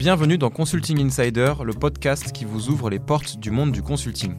[0.00, 4.34] Bienvenue dans Consulting Insider, le podcast qui vous ouvre les portes du monde du consulting.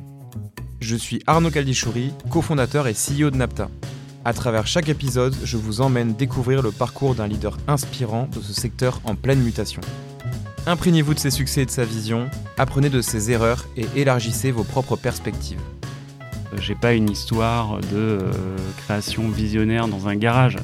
[0.79, 3.69] Je suis Arnaud Caldichouri, cofondateur et CEO de Napta.
[4.25, 8.53] À travers chaque épisode, je vous emmène découvrir le parcours d'un leader inspirant de ce
[8.53, 9.83] secteur en pleine mutation.
[10.65, 14.63] Imprégnez-vous de ses succès et de sa vision, apprenez de ses erreurs et élargissez vos
[14.63, 15.61] propres perspectives.
[16.57, 18.31] J'ai pas une histoire de euh,
[18.77, 20.57] création visionnaire dans un garage.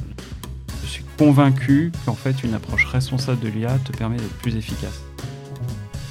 [1.18, 5.02] Convaincu qu'en fait une approche responsable de l'IA te permet d'être plus efficace.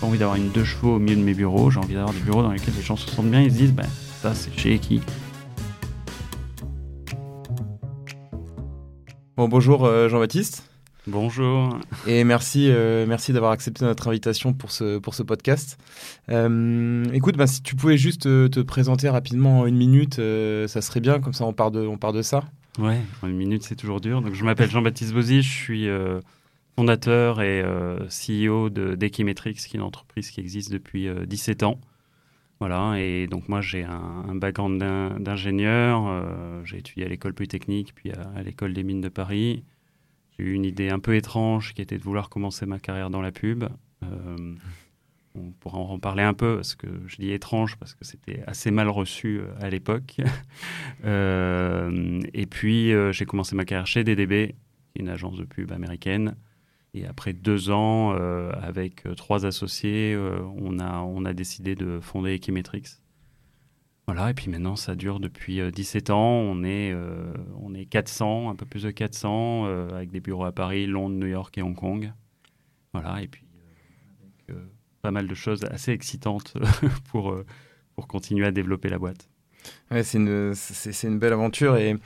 [0.01, 2.19] J'ai envie d'avoir une deux chevaux au milieu de mes bureaux, j'ai envie d'avoir des
[2.19, 3.87] bureaux dans lesquels les gens se sentent bien et se disent ben
[4.21, 5.01] ça c'est chez qui?
[9.37, 10.69] Bon, bonjour euh, Jean-Baptiste.
[11.07, 11.79] Bonjour.
[12.09, 15.79] Et merci, euh, merci d'avoir accepté notre invitation pour ce, pour ce podcast.
[16.31, 20.83] Euh, écoute, bah, si tu pouvais juste te, te présenter rapidement en une minute, ça
[20.83, 22.43] serait bien, comme ça on part de, on part de ça.
[22.79, 24.21] Ouais, une minute c'est toujours dur.
[24.21, 26.21] Donc je m'appelle Jean-Baptiste Bozzi, je suis euh,
[26.77, 31.63] fondateur et euh, CEO de Dekimetrix, qui est une entreprise qui existe depuis euh, 17
[31.63, 31.81] ans.
[32.61, 37.35] Voilà, et donc moi j'ai un, un background d'in- d'ingénieur, euh, j'ai étudié à l'école
[37.35, 39.63] polytechnique, puis à l'école des mines de Paris.
[40.39, 43.23] J'ai eu une idée un peu étrange qui était de vouloir commencer ma carrière dans
[43.23, 43.65] la pub.
[45.37, 48.71] On pourra en parler un peu, parce que je dis étrange, parce que c'était assez
[48.71, 50.17] mal reçu euh, à l'époque.
[51.05, 54.55] Euh, et puis euh, j'ai commencé ma carrière chez DDB,
[54.97, 56.37] une agence de pub américaine.
[56.95, 60.17] Et après deux ans, avec trois associés,
[60.57, 62.99] on, a, on a décidé de fonder Equimetrix.
[64.07, 66.31] Voilà, et puis maintenant, ça dure depuis euh, 17 ans.
[66.31, 66.95] On est,
[67.61, 71.17] on est 400, un peu plus de 400, euh, avec des bureaux à Paris, Londres,
[71.17, 72.13] New York et Hong Kong.
[72.93, 73.43] Voilà, et puis
[75.07, 76.55] pas mal de choses assez excitantes
[77.13, 77.47] pour, euh,
[77.95, 79.29] pour continuer à développer la boîte.
[79.93, 80.53] Ouais, c'est une,
[81.05, 81.77] une belle aventure.
[81.77, 81.97] Et,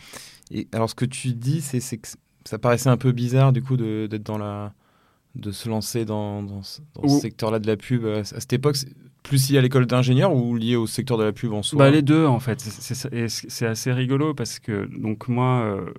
[0.50, 2.08] et alors, ce que tu dis, c'est, que
[2.44, 4.74] ça paraissait un peu bizarre, du coup, de, d'être dans la.
[5.34, 8.04] de se lancer dans, dans ce, dans ce Ou- secteur-là de la pub.
[8.04, 8.76] À, à cette époque,
[9.22, 11.78] plus lié à l'école d'ingénieur ou lié au secteur de la pub en soi?
[11.78, 12.60] Bah, les deux, en fait.
[12.60, 15.90] C'est- assez rigolo parce que, donc, moi, euh,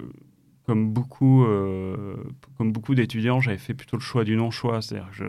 [0.67, 2.15] comme beaucoup, euh,
[2.59, 4.81] comme beaucoup d'étudiants, j'avais fait plutôt le choix du non-choix.
[4.83, 5.25] C'est-à-dire que je,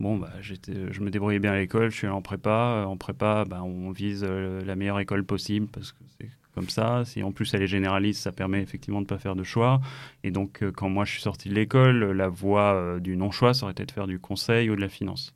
[0.00, 2.84] bon, bah, je me débrouillais bien à l'école, je suis allé en prépa.
[2.86, 7.04] En prépa, bah, on vise euh, la meilleure école possible parce que c'est comme ça.
[7.04, 9.80] Si en plus elle est généraliste, ça permet effectivement de ne pas faire de choix.
[10.22, 13.54] Et donc, euh, quand moi je suis sorti de l'école, la voie euh, du non-choix,
[13.54, 15.34] ça aurait été de faire du conseil ou de la finance.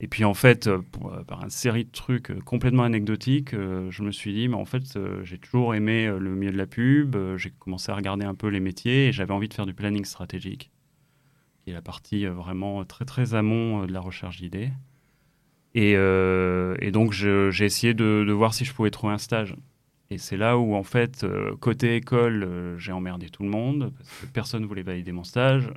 [0.00, 3.90] Et puis en fait, euh, euh, par une série de trucs euh, complètement anecdotiques, euh,
[3.90, 6.58] je me suis dit, mais en fait, euh, j'ai toujours aimé euh, le milieu de
[6.58, 9.54] la pub, euh, j'ai commencé à regarder un peu les métiers et j'avais envie de
[9.54, 10.70] faire du planning stratégique,
[11.66, 14.70] qui est la partie euh, vraiment très très amont euh, de la recherche d'idées.
[15.74, 19.56] Et, euh, donc j'ai essayé de, voir si je pouvais trouver un stage.
[20.10, 21.26] Et c'est là où en fait,
[21.60, 25.68] côté école, j'ai emmerdé tout le monde, parce que personne ne voulait valider mon stage.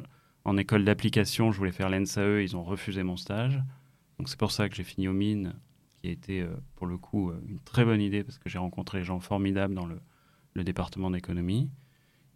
[0.46, 3.60] En école d'application, je voulais faire l'ENSAE, ils ont refusé mon stage.
[4.20, 5.56] Donc c'est pour ça que j'ai fini aux mines,
[5.98, 6.46] qui a été
[6.76, 9.88] pour le coup une très bonne idée parce que j'ai rencontré des gens formidables dans
[9.88, 11.70] le département d'économie.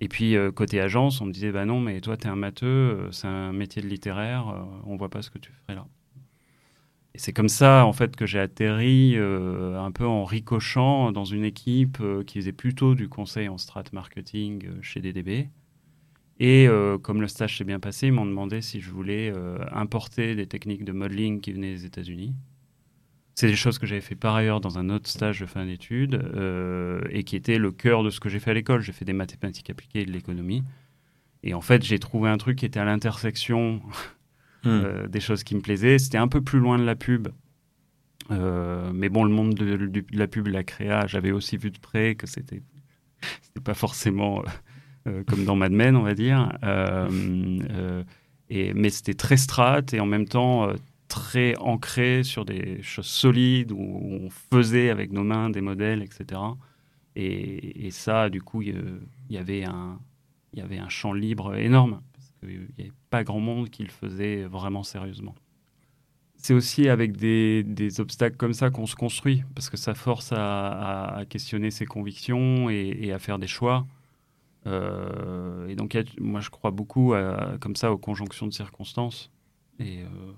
[0.03, 2.35] Et puis euh, côté agence, on me disait bah non mais toi tu es un
[2.35, 5.75] matheux, euh, c'est un métier de littéraire, euh, on voit pas ce que tu ferais
[5.75, 5.87] là.
[7.15, 11.45] Et c'est comme ça en fait que j'ai atterri un peu en ricochant dans une
[11.45, 15.47] équipe qui faisait plutôt du conseil en strat marketing chez DDB.
[16.39, 16.67] Et
[17.03, 19.31] comme le stage s'est bien passé, ils m'ont demandé si je voulais
[19.71, 22.33] importer des techniques de modeling qui venaient des États-Unis.
[23.35, 26.15] C'est des choses que j'avais fait par ailleurs dans un autre stage de fin d'études
[26.35, 28.81] euh, et qui était le cœur de ce que j'ai fait à l'école.
[28.81, 30.63] J'ai fait des mathématiques appliquées et de l'économie.
[31.41, 33.81] Et en fait, j'ai trouvé un truc qui était à l'intersection
[34.65, 34.69] Hmm.
[34.69, 35.99] euh, des choses qui me plaisaient.
[35.99, 37.27] C'était un peu plus loin de la pub.
[38.31, 41.69] Euh, mais bon, le monde de, de- de la pub, la créa, j'avais aussi vu
[41.69, 42.61] de près que c'était
[43.41, 44.41] c'était pas forcément
[45.27, 46.49] comme dans Mad Men, on va dire.
[48.49, 50.69] Et, mais c'était très strat et en même temps
[51.13, 56.41] très ancré sur des choses solides où on faisait avec nos mains des modèles, etc.
[57.15, 58.75] Et, ça, du coup, il
[59.29, 59.99] y- avait un
[60.53, 63.83] il y avait un champ libre énorme parce qu'il n'y avait pas grand monde qui
[63.83, 65.35] le faisait vraiment sérieusement.
[66.35, 71.23] C'est aussi avec des, obstacles comme ça qu'on se construit, parce que ça force à,
[71.29, 73.85] questionner ses convictions et, à faire des choix.
[74.65, 77.13] Euh, et donc, moi, je crois beaucoup
[77.61, 79.31] comme ça aux conjonctions de circonstances.
[79.79, 80.33] Et euh,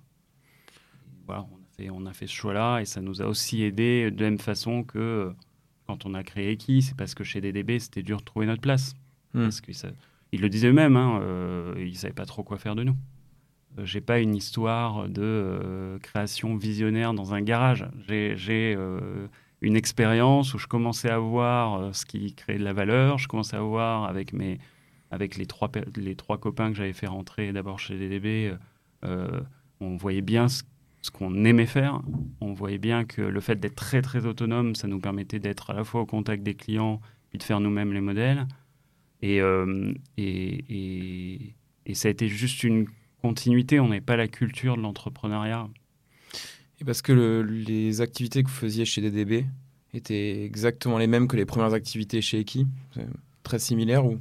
[1.25, 4.11] voilà, on a, fait, on a fait ce choix-là, et ça nous a aussi aidé
[4.11, 5.33] de la même façon que
[5.87, 8.61] quand on a créé Eki, c'est parce que chez DDB, c'était dur de trouver notre
[8.61, 8.93] place.
[9.33, 9.43] Hmm.
[9.43, 9.75] Parce qu'ils
[10.31, 12.95] ils le disaient eux-mêmes, hein, euh, ils ne savaient pas trop quoi faire de nous.
[13.77, 17.85] Euh, j'ai pas une histoire de euh, création visionnaire dans un garage.
[18.07, 19.27] J'ai euh,
[19.61, 23.17] une expérience où je commençais à voir ce qui créait de la valeur.
[23.17, 24.59] Je commençais à voir avec, mes,
[25.11, 28.53] avec les, trois, les trois copains que j'avais fait rentrer d'abord chez DDB
[29.81, 30.63] on voyait bien ce,
[31.09, 32.01] qu'on aimait faire.
[32.41, 35.73] On voyait bien que le fait d'être très très autonome, ça nous permettait d'être à
[35.73, 38.47] la fois au contact des clients puis de faire nous-mêmes les modèles.
[39.21, 39.39] Et,
[40.17, 41.55] et,
[41.85, 42.85] et, ça a été juste une
[43.21, 43.79] continuité.
[43.79, 45.67] On n'avait pas la culture de l'entrepreneuriat.
[46.81, 49.45] Et parce que les activités que vous faisiez chez DDB
[49.93, 52.67] étaient exactement les mêmes que les premières activités chez Eki?
[53.43, 54.19] Très similaires ou?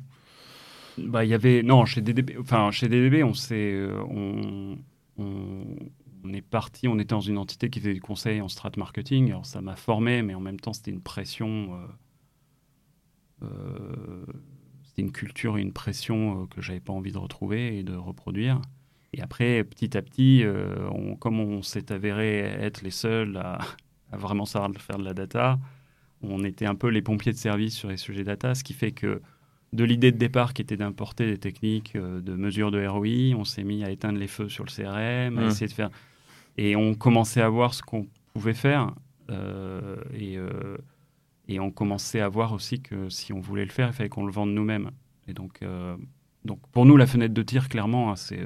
[0.96, 4.78] Bah, y avait non chez DDB enfin chez DDB on s'est euh, on,
[6.24, 9.30] on, est parti on était dans une entité qui faisait du conseil en strat marketing
[9.30, 11.80] alors ça m'a formé mais en même temps c'était une pression
[13.42, 14.26] euh, euh,
[14.84, 18.60] c'était une culture et une pression que j'avais pas envie de retrouver et de reproduire
[19.16, 20.44] et après, petit à petit,
[20.90, 23.60] on, comme on s'est avéré être les seuls à,
[24.10, 25.60] à, vraiment savoir faire de la data,
[26.28, 28.92] on était un peu les pompiers de service sur les sujets data, ce qui fait
[28.92, 29.20] que
[29.72, 33.44] de l'idée de départ qui était d'importer des techniques euh, de mesure de ROI, on
[33.44, 35.48] s'est mis à éteindre les feux sur le CRM, à mmh.
[35.48, 35.90] essayer de faire.
[36.56, 38.94] Et on commençait à voir ce qu'on pouvait faire.
[39.30, 40.76] Euh, et, euh,
[41.48, 44.26] et, on commençait à voir aussi que si on voulait le faire, il fallait qu'on
[44.26, 44.90] le vende nous-mêmes.
[45.26, 45.64] Et donc,
[46.44, 48.36] donc, pour nous, la fenêtre de tir, clairement, hein, c'est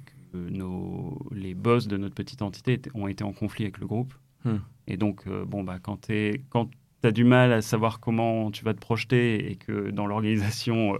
[0.00, 4.12] que nos, les boss de notre petite entité ont été en conflit avec le groupe.
[4.44, 4.56] Mmh.
[4.88, 6.08] Et donc, bon, bah, quand,
[6.48, 6.68] quand
[7.02, 10.98] tu as du mal à savoir comment tu vas te projeter et que dans l'organisation,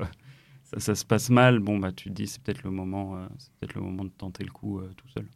[0.74, 3.26] euh, ça, se passe mal, bon, bah, tu te dis c'est peut-être le, moment, euh,
[3.58, 5.26] peut-être le moment de tenter le coup euh, tout seul.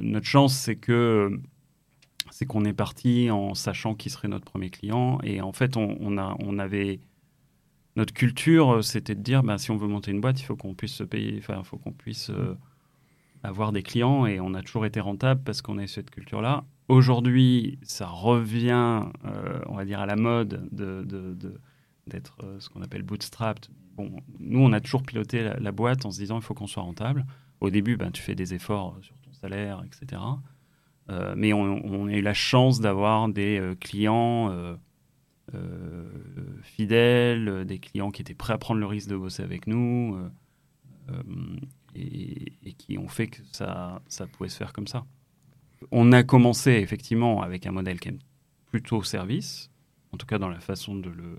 [0.00, 1.40] notre chance, c'est que
[2.30, 5.18] c'est qu'on est parti en sachant qui serait notre premier client.
[5.24, 7.00] Et en fait, on, a, on avait.
[7.96, 10.74] Notre culture, c'était de dire bah, si on veut monter une boîte, il faut qu'on
[10.74, 12.30] puisse se payer, il faut qu'on puisse
[13.42, 14.26] avoir des clients.
[14.26, 16.64] Et on a toujours été rentable parce qu'on a cette culture-là.
[16.90, 22.82] Aujourd'hui, ça revient, euh, on va dire, à la mode d'être de, euh, ce qu'on
[22.82, 23.68] appelle bootstrapped.
[24.38, 27.26] Nous, on a toujours piloté la, boîte en se disant il faut qu'on soit rentable.
[27.60, 30.22] Au début, ben, tu fais des efforts sur ton salaire, etc.
[31.10, 34.78] Euh, mais on, a eu la chance d'avoir des clients
[36.62, 40.16] fidèles, des clients qui étaient prêts à prendre le risque de bosser avec nous
[41.94, 45.04] et, et, qui ont fait que ça, ça pouvait se faire comme ça.
[45.90, 48.18] On a commencé effectivement avec un modèle qui est
[48.70, 49.70] plutôt service,
[50.12, 51.38] en tout cas dans la façon de le,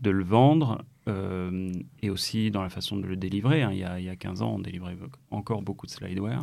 [0.00, 3.62] de le vendre euh, et aussi dans la façon de le délivrer.
[3.62, 3.70] Hein.
[3.72, 4.96] Il, y a, il, y a, 15 ans, on délivrait
[5.30, 6.42] encore beaucoup de slideware.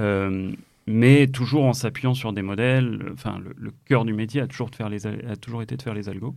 [0.00, 0.52] Euh,
[0.86, 3.10] mais toujours en s'appuyant sur des modèles.
[3.12, 6.34] Enfin, le, cœur du métier a toujours, été de faire les algos.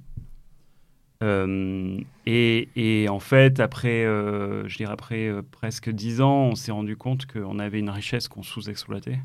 [1.22, 7.26] Euh, et, en fait, après, je dirais après presque 10 ans, on s'est rendu compte
[7.26, 9.20] qu'on avait une richesse qu'on sous-exploitait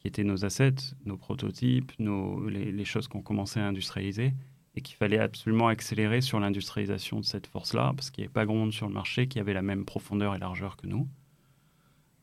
[0.00, 4.32] qui étaient nos assets, nos prototypes, nos, les, choses qu'on commençait à industrialiser,
[4.74, 8.46] et qu'il fallait absolument accélérer sur l'industrialisation de cette force-là, parce qu'il n'y avait pas
[8.46, 11.08] grand monde sur le marché qui avait la même profondeur et largeur que nous.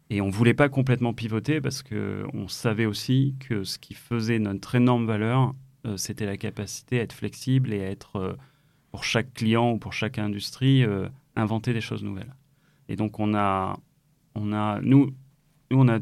[0.09, 4.39] Et on ne voulait pas complètement pivoter, parce qu'on savait aussi que ce qui faisait
[4.39, 5.53] notre énorme valeur,
[5.85, 8.33] euh, c'était la capacité à être flexible et à être, euh,
[8.91, 12.33] pour chaque client ou pour chaque industrie, euh, inventer des choses nouvelles.
[12.87, 13.77] Et donc on a,
[14.35, 15.13] on a nous,
[15.71, 15.99] nous on a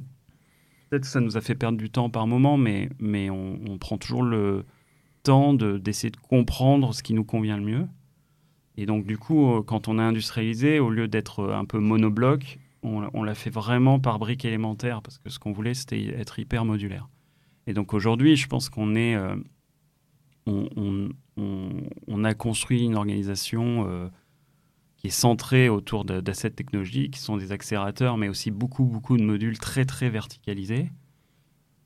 [0.89, 3.97] Peut-être que ça nous a fait perdre du temps par moment, mais, mais on, prend
[3.97, 4.65] toujours le
[5.25, 7.87] temps d'essayer de, comprendre ce qui nous convient le mieux.
[8.77, 12.59] Et donc, du coup, euh, quand on a industrialisé, au lieu d'être un peu monobloc,
[12.83, 16.65] on, l'a fait vraiment par briques élémentaires, parce que ce qu'on voulait, c'était être hyper
[16.65, 17.09] modulaire.
[17.65, 19.15] Et donc, aujourd'hui, je pense qu'on est.
[19.15, 19.35] Euh,
[20.45, 23.87] on, on, a construit une organisation.
[23.87, 24.07] Euh,
[24.97, 29.23] qui est centré autour d'assets technologiques, qui sont des accélérateurs, mais aussi beaucoup, beaucoup de
[29.23, 30.89] modules très, très verticalisés.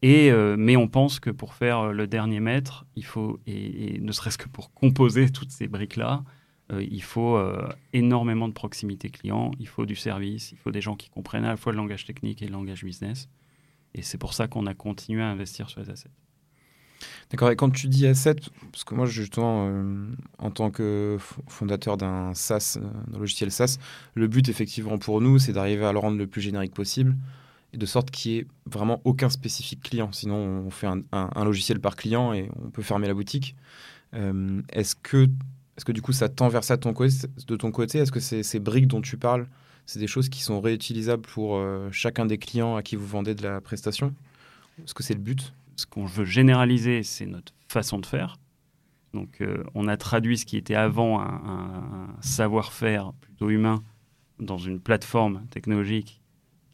[0.03, 4.37] Euh, mais on pense que pour faire le dernier mètre, il faut, et, ne serait-ce
[4.37, 6.23] que pour composer toutes ces briques-là,
[6.71, 10.81] euh, il faut euh, énormément de proximité client, il faut du service, il faut des
[10.81, 13.27] gens qui comprennent à la fois le langage technique et le langage business.
[13.95, 16.11] Et c'est pour ça qu'on a continué à investir sur les assets.
[17.31, 17.51] D'accord.
[17.51, 18.35] Et quand tu dis asset,
[18.71, 23.77] parce que moi, justement, euh, en tant que fondateur d'un SaaS, euh, d'un logiciel SaaS,
[24.15, 27.15] le but, effectivement, pour nous, c'est d'arriver à le rendre le plus générique possible
[27.73, 30.11] de sorte qu'il n'y ait vraiment aucun spécifique client.
[30.11, 33.55] Sinon, on fait un, logiciel par client et on peut fermer la boutique.
[34.15, 35.27] Euh, est-ce que,
[35.77, 38.87] est que, du coup, ça tend vers ça de ton côté, Est-ce que ces briques
[38.87, 39.47] dont tu parles,
[39.85, 41.61] c'est des choses qui sont réutilisables pour
[41.91, 44.13] chacun des clients à qui vous vendez de la prestation?
[44.83, 45.53] Est-ce que c'est le but?
[45.75, 48.37] Ce qu'on veut généraliser, c'est notre façon de faire.
[49.13, 53.83] Donc, euh, on a traduit ce qui était avant un, savoir-faire plutôt humain
[54.39, 56.21] dans une plateforme technologique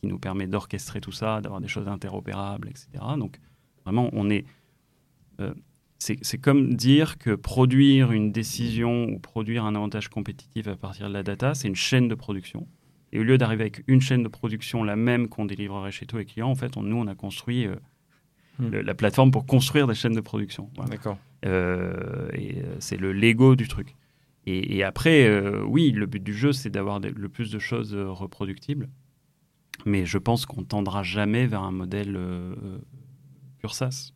[0.06, 2.88] qui nous permet d'orchestrer tout ça, d'avoir des choses interopérables, etc.
[3.18, 3.40] Donc,
[3.84, 4.46] vraiment, on est.
[5.40, 5.54] Euh,
[5.98, 11.14] c'est comme dire que produire une décision ou produire un avantage compétitif à partir de
[11.14, 12.68] la data, c'est une chaîne de production.
[13.12, 16.18] Et au lieu d'arriver avec une chaîne de production, la même qu'on délivrerait chez tous
[16.18, 17.68] les clients, en fait, nous, on a construit
[18.60, 18.70] hmm.
[18.70, 20.70] la plateforme pour construire des chaînes de production.
[20.90, 21.18] D'accord.
[21.44, 23.96] et c'est le Lego du truc.
[24.46, 25.28] Et, après,
[25.64, 28.90] oui, le but du jeu, c'est d'avoir le plus de choses reproductibles.
[29.86, 32.20] Mais je pense qu'on tendra jamais vers un modèle
[33.58, 34.14] pur SaaS.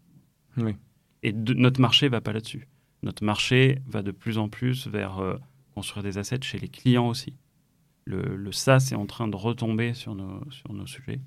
[0.58, 0.76] Oui.
[1.24, 2.68] Et notre marché va pas là-dessus.
[3.04, 5.38] Notre marché va de plus en plus vers euh,
[5.74, 7.36] construire des assets chez les clients aussi.
[8.06, 11.22] Le, le, SaaS est en train de retomber sur nos, sur nos sujets.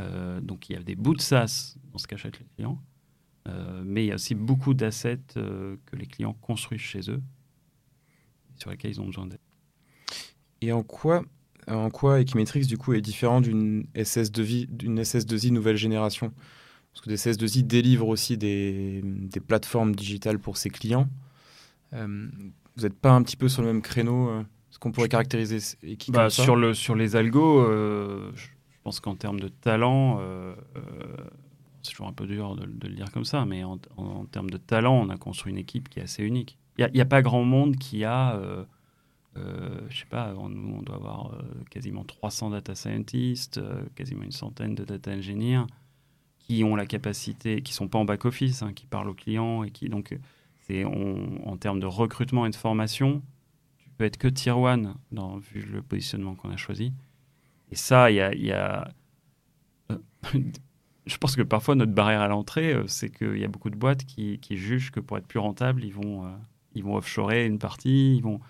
[0.00, 2.82] Euh, donc il y a des bouts de SaaS dans ce qu'achètent les clients,
[3.48, 7.22] euh, mais il y a aussi beaucoup d'assets que les clients construisent chez eux,
[8.56, 9.40] sur lesquels ils ont besoin d'aide.
[10.60, 11.24] Et en quoi,
[11.68, 16.32] en quoi Equimetrix du coup est différent d'une SS2I, d'une SS2I nouvelle génération
[16.96, 21.08] parce que DS2I délivre aussi des, des, plateformes digitales pour ses clients.
[21.92, 22.28] Euh,
[22.76, 25.58] vous n'êtes pas un petit peu sur le même créneau euh, Ce qu'on pourrait caractériser
[26.08, 28.46] bah, sur, le, sur les algos, euh, je
[28.82, 30.20] pense qu'en termes de talent,
[31.82, 34.58] c'est toujours un peu dur de, le dire comme ça, mais en, en, termes de
[34.58, 36.56] talent, on a construit une équipe qui est assez unique.
[36.78, 38.40] Il n'y a, a, pas grand monde qui a,
[39.88, 41.38] je sais pas, nous on doit avoir
[41.70, 43.60] quasiment 300 data scientists,
[43.94, 45.64] quasiment une centaine de data engineers
[46.38, 49.64] qui ont la capacité, qui sont pas en back office, hein, qui parlent aux clients
[49.64, 50.16] et qui donc
[50.66, 53.22] c'est en termes de recrutement et de formation,
[53.78, 56.92] tu peux être que tier one dans vu le positionnement qu'on a choisi.
[57.70, 58.90] Et ça, il y a,
[59.92, 59.98] euh,
[61.06, 63.76] je pense que parfois notre barrière à l'entrée, euh, c'est qu'il y a beaucoup de
[63.76, 66.30] boîtes qui, jugent que pour être plus rentable, ils vont, euh,
[66.74, 68.40] ils vont offshorer une partie, ils vont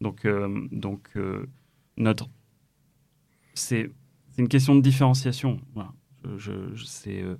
[0.00, 0.26] donc
[0.72, 1.10] donc
[1.96, 2.28] notre
[3.54, 3.90] c'est
[4.36, 5.60] une question de différenciation.
[6.26, 7.36] Euh,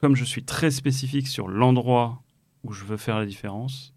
[0.00, 2.22] comme je suis très spécifique sur l'endroit
[2.62, 3.94] où je veux faire la différence,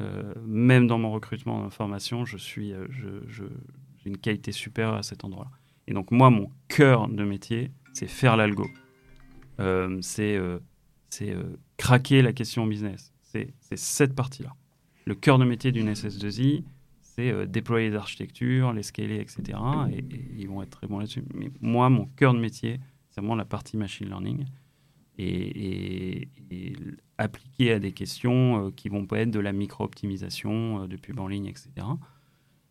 [0.00, 2.86] euh, même dans mon recrutement, dans ma formation, je suis, euh,
[3.28, 3.44] j'ai
[4.04, 5.50] une qualité supérieure à cet endroit.
[5.86, 8.66] Et donc moi, mon cœur de métier, c'est faire l'algo.
[10.00, 10.38] c'est
[11.76, 13.12] craquer la question business.
[13.22, 14.54] C'est cette partie-là.
[15.06, 16.64] Le cœur de métier d'une SS2I,
[17.14, 19.58] c'est euh, déployer les architectures, les scaler, etc.
[19.92, 20.04] Et,
[20.36, 21.24] ils vont être très bons là-dessus.
[21.34, 22.80] Mais moi, mon cœur de métier,
[23.10, 24.44] c'est vraiment la partie machine learning
[25.18, 26.28] et,
[27.16, 31.20] appliquer à des questions euh, qui vont pas être de la micro-optimisation euh, de pub
[31.20, 31.68] en ligne, etc.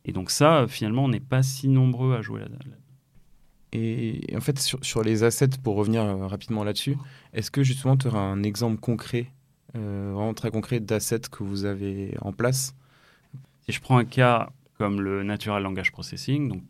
[0.04, 2.60] Et donc ça, finalement, on n'est pas si nombreux à jouer là-dedans.
[3.72, 6.98] Et en fait, sur, sur, les assets, pour revenir rapidement là-dessus,
[7.32, 9.32] est-ce que justement tu auras un exemple concret,
[9.74, 12.76] vraiment très concret, d'assets que vous avez en place.
[13.62, 16.64] Si je prends un cas comme le Natural Language Processing, donc,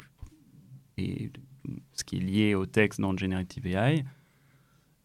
[0.98, 1.32] et
[1.94, 4.04] ce qui est lié au texte dans Generative AI,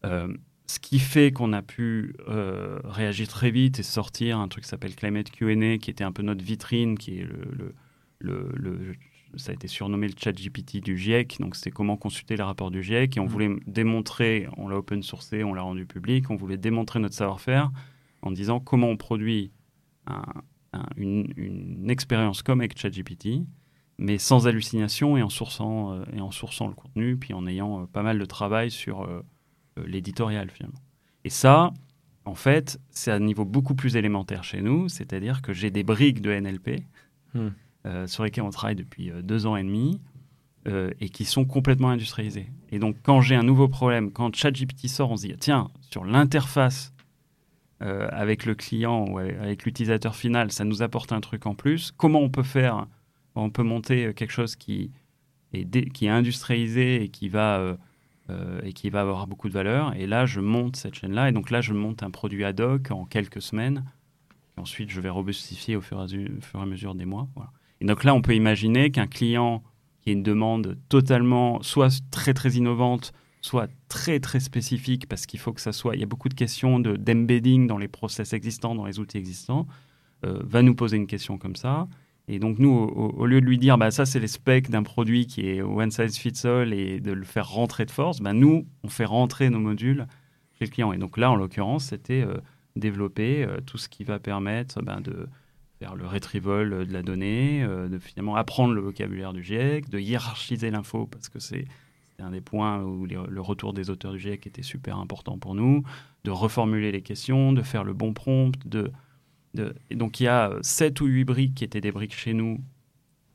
[0.05, 0.31] euh,
[0.67, 4.69] ce qui fait qu'on a pu euh, réagir très vite et sortir un truc qui
[4.69, 7.73] s'appelle Climate Q&A, qui était un peu notre vitrine, qui est le,
[8.19, 8.93] le, le,
[9.35, 12.71] ça a été surnommé le chat GPT du GIEC, donc c'était comment consulter les rapports
[12.71, 13.27] du GIEC, et on mmh.
[13.27, 17.71] voulait démontrer, on l'a open sourcé, on l'a rendu public, on voulait démontrer notre savoir-faire
[18.21, 19.51] en disant comment on produit
[20.07, 20.23] un,
[20.97, 23.45] une, expérience comme avec ChatGPT,
[23.97, 27.81] mais sans hallucination et en sourçant, euh, et en sourçant le contenu, puis en ayant
[27.81, 29.21] euh, pas mal de travail sur euh,
[29.85, 30.79] l'éditorial finalement.
[31.23, 31.73] Et ça,
[32.25, 35.83] en fait, c'est à un niveau beaucoup plus élémentaire chez nous, c'est-à-dire que j'ai des
[35.83, 36.83] briques de NLP
[37.33, 37.49] hmm.
[38.05, 39.99] Sur lesquelles on travaille depuis deux ans et demi
[40.65, 42.51] et qui sont complètement industrialisées.
[42.71, 46.05] Et donc, quand j'ai un nouveau problème, quand ChatGPT sort, on se dit tiens, sur
[46.05, 46.93] l'interface
[47.81, 51.93] euh, avec le client ou avec l'utilisateur final, ça nous apporte un truc en plus.
[51.95, 52.87] Comment on peut faire
[53.35, 54.91] On peut monter quelque chose qui
[55.53, 57.77] est, qui est industrialisé et qui va euh,
[58.29, 59.95] euh, et qui va avoir beaucoup de valeur?
[59.95, 61.29] Et là, je monte cette chaîne-là.
[61.29, 63.85] Et donc là, je monte un produit ad hoc en quelques semaines.
[64.57, 67.29] Et ensuite, je vais robustifier au fur et à, mesure des mois.
[67.81, 69.63] Et donc là, on peut imaginer qu'un client
[70.01, 75.39] qui a une demande totalement, soit très très innovante, soit très très spécifique parce qu'il
[75.39, 75.95] faut que ça soit.
[75.95, 79.67] Il y a beaucoup de questions d'embedding dans les process existants, dans les outils existants.
[80.25, 81.87] Euh, va nous poser une question comme ça.
[82.27, 85.25] Et donc nous, au, lieu de lui dire, bah, ça c'est les specs d'un produit
[85.25, 88.67] qui est one size fits all et de le faire rentrer de force, bah, nous,
[88.83, 90.05] on fait rentrer nos modules
[90.59, 90.93] chez le client.
[90.93, 92.37] Et donc là, en l'occurrence, c'était euh,
[92.75, 95.27] développer euh, tout ce qui va permettre bah, de
[95.79, 100.71] faire le retrieval de la donnée, de finalement apprendre le vocabulaire du GIEC, de hiérarchiser
[100.71, 101.65] l'info parce que c'est
[102.19, 105.83] un des points où le retour des auteurs du GIEC était super important pour nous,
[106.25, 108.51] de reformuler les questions, de faire le bon prompt.
[108.65, 108.91] De,
[109.91, 112.59] donc il y a 7 ou 8 briques qui étaient des briques chez nous,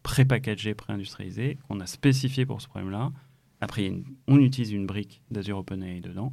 [0.03, 3.11] pré-packagées, pré-industrialisées, qu'on a spécifiées pour ce problème-là.
[3.61, 3.93] Après,
[4.29, 6.33] on utilise une brique d'Azure OpenAI dedans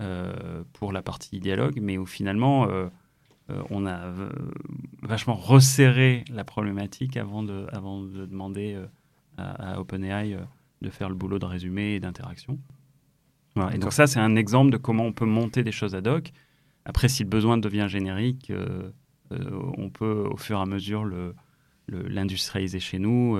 [0.00, 2.88] euh, pour la partie dialogue, mais où finalement, euh,
[3.50, 4.10] euh, on a
[5.02, 8.78] vachement resserré la problématique avant de, avant de demander
[9.36, 10.36] à, OpenAI
[10.80, 12.58] de faire le boulot de résumé et d'interaction.
[13.72, 16.32] Et donc ça, c'est un exemple de comment on peut monter des choses ad hoc.
[16.84, 18.52] Après, si le besoin devient générique,
[19.30, 21.08] on peut au fur et à mesure
[21.88, 23.38] l'industrialiser chez nous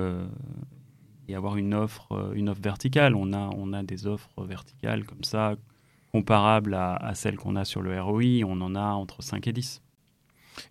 [1.27, 3.15] et avoir une offre, une offre verticale.
[3.15, 5.55] On a, on a des offres verticales comme ça,
[6.11, 8.45] comparables à, à celles qu'on a sur le ROI.
[8.45, 9.81] On en a entre 5 et 10.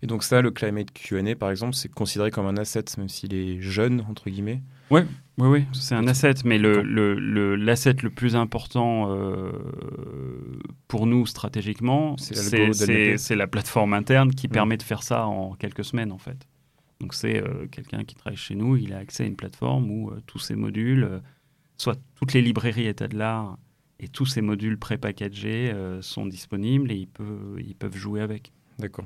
[0.01, 3.33] Et donc ça, le Climate Q&A, par exemple, c'est considéré comme un asset, même s'il
[3.33, 5.01] est jeune, entre guillemets Oui,
[5.37, 9.51] oui, oui, c'est un asset, mais l'asset le, le, le, le, plus important euh,
[10.87, 16.11] pour nous stratégiquement, c'est la plateforme interne qui permet de faire ça en quelques semaines,
[16.11, 16.47] en fait.
[17.01, 20.11] Donc c'est euh, quelqu'un qui travaille chez nous, il a accès à une plateforme où
[20.11, 21.21] euh, tous ces modules,
[21.75, 23.57] soit toutes les librairies état de l'art
[23.99, 28.51] et tous ces modules pré-packagés sont disponibles et ils peuvent, ils peuvent jouer avec.
[28.79, 29.05] D'accord.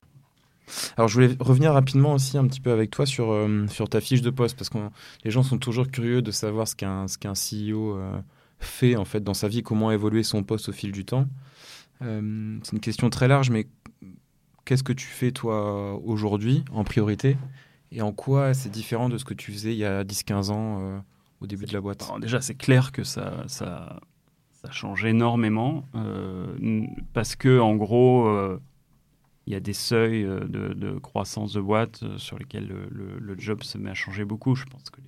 [0.97, 4.01] Alors, je voulais revenir rapidement aussi un petit peu avec toi sur, euh, sur ta
[4.01, 4.77] fiche de poste, parce que
[5.23, 8.19] les gens sont toujours curieux de savoir ce qu'un qu'un CEO euh,
[8.59, 11.25] fait en fait dans sa vie, comment évoluer son poste au fil du temps.
[12.01, 13.67] Euh, c'est une question très large, mais
[14.65, 17.37] qu'est-ce que tu fais toi aujourd'hui en priorité?
[17.91, 21.03] Et en quoi c'est différent de ce que tu faisais il y a 10-15 ans
[21.41, 22.07] au début de la boîte?
[22.21, 23.99] Déjà, c'est clair que ça, ça
[24.69, 25.85] change énormément
[27.13, 28.59] parce que en gros
[29.49, 33.63] il y a des seuils euh, de, croissance de boîte euh, sur lesquels le, job
[33.63, 34.53] se met à changer beaucoup.
[34.53, 35.01] Je pense que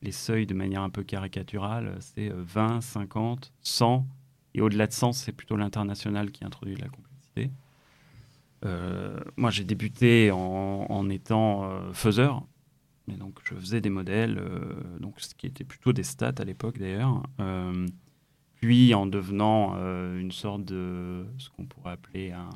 [0.00, 4.06] les, seuils, de manière un peu caricaturale, c'est 20, 50, 100.
[4.54, 7.50] Et au-delà de 100, c'est plutôt l'international qui introduit la complexité.
[8.64, 12.46] Euh, moi, j'ai débuté en, étant faiseur.
[13.12, 14.42] Et donc, je faisais des modèles,
[14.98, 17.22] donc, ce qui était plutôt des stats à l'époque d'ailleurs.
[18.54, 19.74] puis, en devenant
[20.16, 22.50] une sorte de ce qu'on pourrait appeler un,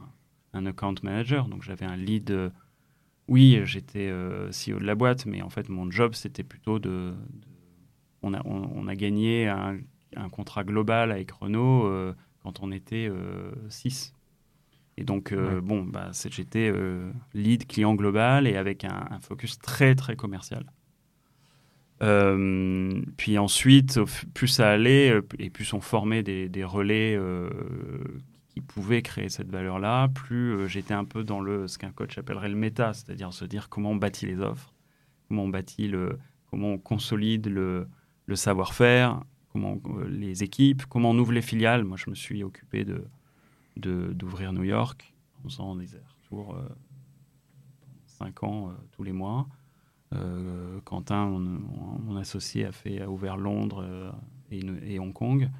[0.53, 1.49] un account manager.
[1.49, 2.31] Donc j'avais un lead.
[2.31, 2.51] Euh,
[3.29, 7.15] oui, j'étais euh, CEO de la boîte, mais en fait mon job c'était plutôt de,
[8.23, 9.79] on, a, on, a gagné un,
[10.31, 13.11] contrat global avec Renault euh, quand on était
[13.69, 14.13] 6.
[14.99, 16.73] Et donc, bon, bah, j'étais
[17.33, 20.67] lead client global et avec un, focus très, très commercial.
[23.17, 24.01] puis ensuite,
[24.35, 27.17] plus ça allait, et plus on formait des, des relais
[28.53, 32.19] qui pouvait créer cette valeur-là, plus euh, j'étais un peu dans le, ce qu'un coach
[32.19, 34.75] appellerait le méta, c'est-à-dire se dire comment on bâtit les offres,
[35.27, 36.19] comment on bâtit le,
[36.51, 37.89] comment on consolide le,
[38.27, 41.85] le savoir-faire, comment euh, les équipes, comment on ouvre les filiales.
[41.85, 43.05] Moi, je me suis occupé de
[43.75, 49.49] d'ouvrir New York en faisant des allers-retours euh, ans tous les mois.
[50.85, 54.15] Quentin, mon, associé, a fait ouvert Londres
[54.51, 55.51] et, Hong Kong.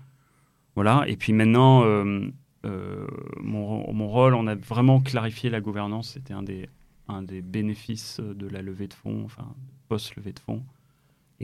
[0.75, 1.05] Voilà.
[1.07, 2.29] Et puis maintenant, euh,
[2.65, 6.11] mon, mon, rôle, on a vraiment clarifié la gouvernance.
[6.11, 9.55] C'était un des, bénéfices de la levée de fonds, enfin,
[9.89, 10.63] post-levée de fonds.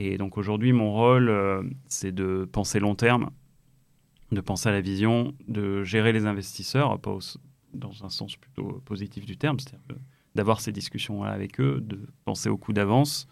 [0.01, 3.31] Et donc aujourd'hui, mon rôle, euh, c'est de penser long terme,
[4.31, 7.17] de penser à la vision, de gérer les investisseurs, pas
[7.73, 9.97] dans un sens plutôt positif du terme, c'est-à-dire
[10.35, 13.27] d'avoir ces discussions avec eux, de penser au coup d'avance,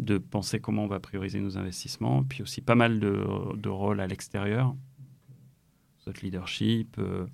[0.00, 3.24] de penser comment on va prioriser nos investissements, puis aussi pas mal de,
[3.54, 4.74] de rôles à l'extérieur,
[6.22, 6.96] leadership.
[6.98, 7.26] Euh,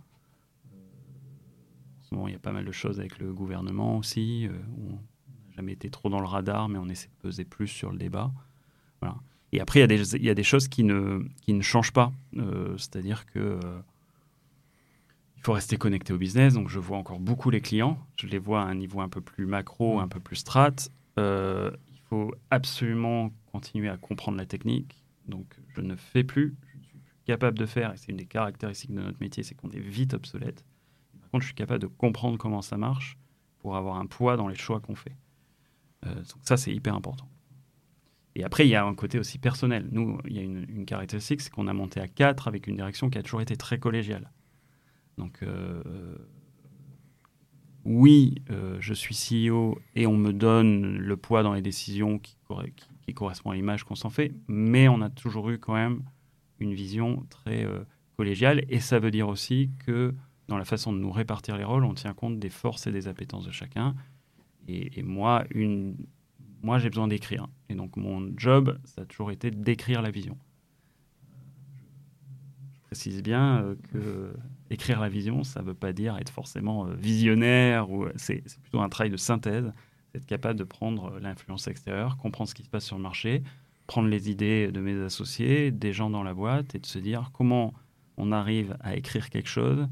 [2.13, 4.47] il y a pas mal de choses avec le gouvernement aussi.
[4.47, 7.69] Euh, on n'a jamais été trop dans le radar, mais on essaie de peser plus
[7.69, 8.33] sur le débat.
[9.01, 9.17] Voilà.
[9.53, 12.13] Et après, il y, a des, choses qui ne, qui ne changent pas.
[12.37, 13.59] Euh, c'est-à-dire que
[15.37, 16.55] il faut rester connecté au business.
[16.55, 17.99] Donc, je vois encore beaucoup les clients.
[18.17, 20.75] Je les vois à un niveau un peu plus macro, un peu plus strat.
[21.17, 25.03] il faut absolument continuer à comprendre la technique.
[25.27, 26.55] Donc, je ne fais plus
[27.25, 30.15] capable de faire, et c'est une des caractéristiques de notre métier, c'est qu'on est vite
[30.15, 30.65] obsolète.
[31.21, 33.17] Par contre, je suis capable de comprendre comment ça marche
[33.59, 35.17] pour avoir un poids dans les choix qu'on fait.
[36.07, 37.29] Euh, donc ça, c'est hyper important.
[38.35, 39.89] Et après, il y a un côté aussi personnel.
[39.91, 43.11] Nous, il y a une, caractéristique, c'est qu'on a monté à quatre avec une direction
[43.11, 44.31] qui a toujours été très collégiale.
[45.19, 45.83] Donc, euh,
[47.85, 52.37] oui, euh, je suis CEO et on me donne le poids dans les décisions qui,
[52.77, 56.03] qui, qui correspond à l'image qu'on s'en fait, mais on a toujours eu quand même
[56.61, 57.81] une vision très euh,
[58.17, 58.65] collégiale.
[58.69, 60.15] Et ça veut dire aussi que
[60.49, 63.09] dans la façon de nous répartir les rôles, on tient compte des forces et des
[63.09, 63.95] appétences de chacun.
[64.69, 65.97] Et, moi, une,
[66.63, 67.49] moi j'ai besoin d'écrire.
[67.69, 70.37] Et donc mon job, ça a toujours été d'écrire la vision.
[72.75, 74.33] Je précise bien euh, que
[74.71, 78.81] écrire la vision, ça ne veut pas dire être forcément euh, visionnaire, ou c'est plutôt
[78.81, 79.73] un travail de synthèse,
[80.15, 83.43] être capable de prendre l'influence extérieure, comprendre ce qui se passe sur le marché,
[83.91, 87.33] prendre les idées de mes associés, des gens dans la boîte, et de se dire
[87.33, 87.75] comment
[88.19, 89.89] on arrive à écrire quelque chose.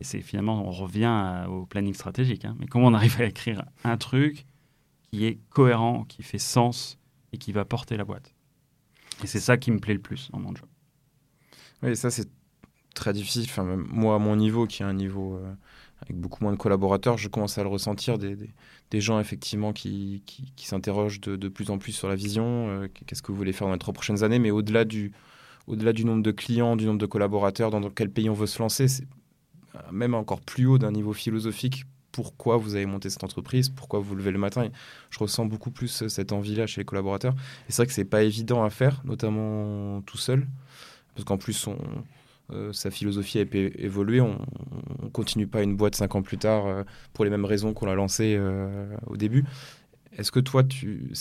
[0.00, 3.62] Et c'est finalement, on revient au planning stratégique, hein, mais comment on arrive à écrire
[3.84, 4.46] un truc
[5.12, 6.98] qui est cohérent, qui fait sens
[7.32, 8.34] et qui va porter la boîte.
[9.22, 10.68] Et c'est ça qui me plaît le plus dans mon job.
[11.84, 12.28] Oui, ça c'est
[12.94, 13.44] très difficile.
[13.44, 15.54] Enfin, moi, à mon niveau, qui est un niveau euh,
[16.02, 20.66] avec beaucoup moins de collaborateurs, je commence à le ressentir des, gens effectivement qui, qui,
[20.66, 23.72] s'interrogent de, plus en plus sur la vision, euh, qu'est-ce que vous voulez faire dans
[23.72, 25.12] les trois prochaines années, mais au-delà du,
[25.66, 28.60] au-delà du nombre de clients, du nombre de collaborateurs, dans quel pays on veut se
[28.60, 29.06] lancer, c'est
[29.92, 31.84] même encore plus haut d'un niveau philosophique.
[32.12, 34.68] Pourquoi vous avez monté cette entreprise Pourquoi vous levez le matin
[35.10, 37.34] Je ressens beaucoup plus cette envie-là chez les collaborateurs.
[37.68, 40.48] Et c'est vrai que c'est pas évident à faire, notamment tout seul,
[41.14, 41.76] parce qu'en plus on,
[42.52, 44.20] euh, sa philosophie a évolué.
[44.20, 44.38] On
[45.02, 46.82] ne continue pas une boîte cinq ans plus tard euh,
[47.12, 49.44] pour les mêmes raisons qu'on l'a lancée euh, au début.
[50.16, 51.12] Est-ce que toi, tu,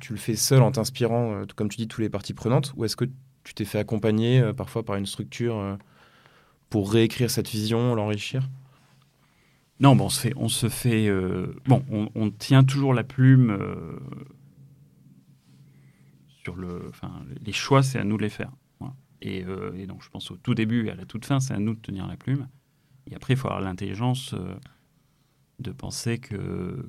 [0.00, 2.96] tu le fais seul en t'inspirant, comme tu dis, tous les parties prenantes, ou est-ce
[2.96, 3.04] que
[3.44, 5.78] tu t'es fait accompagner parfois par une structure
[6.68, 8.48] pour réécrire cette vision, l'enrichir?
[9.78, 11.08] Non, bon, on se fait, on se fait,
[11.66, 13.56] bon, on, tient toujours la plume
[16.42, 17.12] sur le, enfin,
[17.44, 18.50] les choix, c'est à nous de les faire.
[19.24, 21.58] Euh, et, donc, je pense au tout début et à la toute fin, c'est à
[21.58, 22.48] nous de tenir la plume.
[23.10, 24.54] Et après, il faut avoir l'intelligence euh,
[25.58, 26.88] de penser que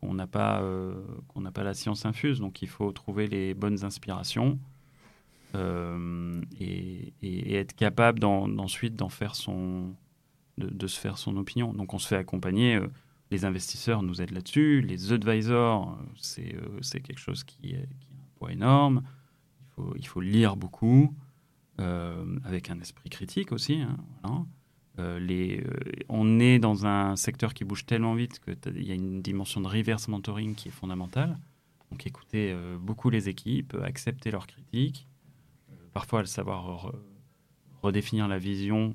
[0.00, 0.94] qu'on n'a pas euh,
[1.28, 2.40] qu'on n'a pas la science infuse.
[2.40, 4.58] Donc, il faut trouver les bonnes inspirations
[5.54, 9.94] et, être capable ensuite d'en faire son
[10.58, 11.72] de, se faire son opinion.
[11.72, 12.80] Donc, on se fait accompagner.
[13.30, 14.82] les investisseurs nous aident là-dessus.
[14.82, 19.02] Les advisors, c'est quelque chose qui qui a un poids énorme
[19.96, 21.14] il faut lire beaucoup,
[21.80, 23.82] euh, avec un esprit critique aussi.
[24.24, 24.46] Hein,
[24.98, 25.60] euh, euh,
[26.08, 29.68] on est dans un secteur qui bouge tellement vite qu'il y a une dimension de
[29.68, 31.38] reverse mentoring qui est fondamentale.
[31.92, 35.06] Donc écouter beaucoup les équipes, accepter leurs critiques,
[35.94, 36.92] parfois savoir
[37.80, 38.94] redéfinir la vision.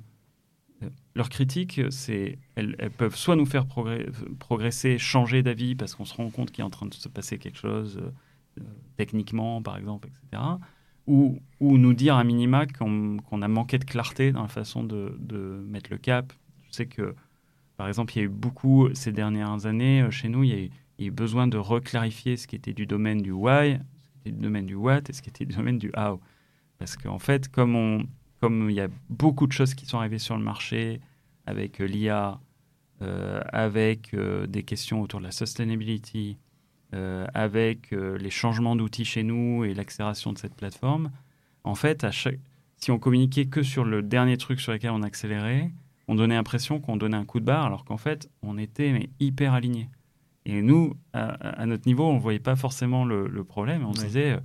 [1.16, 1.82] Leurs critiques,
[2.56, 6.66] elles, peuvent soit nous faire progresser, changer d'avis parce qu'on se rend compte qu'il est
[6.66, 8.00] en train de se passer quelque chose
[8.98, 10.44] techniquement, par exemple, etc
[11.08, 15.66] ou, ou nous dire à minima qu'on a manqué de clarté dans la façon de,
[15.68, 16.34] mettre le cap.
[16.70, 17.16] Je sais que,
[17.78, 20.54] par exemple, il y a eu beaucoup ces dernières années euh, chez nous, il y,
[20.54, 24.32] a eu, besoin de reclarifier ce qui était du domaine du why, ce qui était
[24.32, 26.20] du domaine du what et ce qui était du domaine du how.
[26.80, 28.08] Parce qu'en fait, comme
[28.42, 31.02] il y a beaucoup de choses qui sont arrivées sur le marché
[31.46, 32.40] avec euh, l'IA,
[33.02, 34.16] euh, avec
[34.48, 36.38] des questions autour de la sustainability,
[36.94, 41.12] euh, avec euh, les changements d'outils chez nous et l'accélération de cette plateforme,
[41.64, 42.40] en fait, à chaque...
[42.78, 45.72] si on communiquait que sur le dernier truc sur lequel on accélérait,
[46.08, 49.10] on donnait l'impression qu'on donnait un coup de barre, alors qu'en fait, on était mais,
[49.20, 49.90] hyper alignés.
[50.46, 53.86] Et nous, à, notre niveau, on ne voyait pas forcément le, problème.
[53.86, 54.38] On se disait,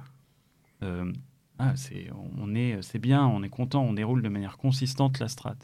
[0.83, 1.13] euh,
[1.59, 2.09] ah, c'est,
[2.39, 5.57] on est, c'est bien, on est content, on déroule de manière consistante la strat.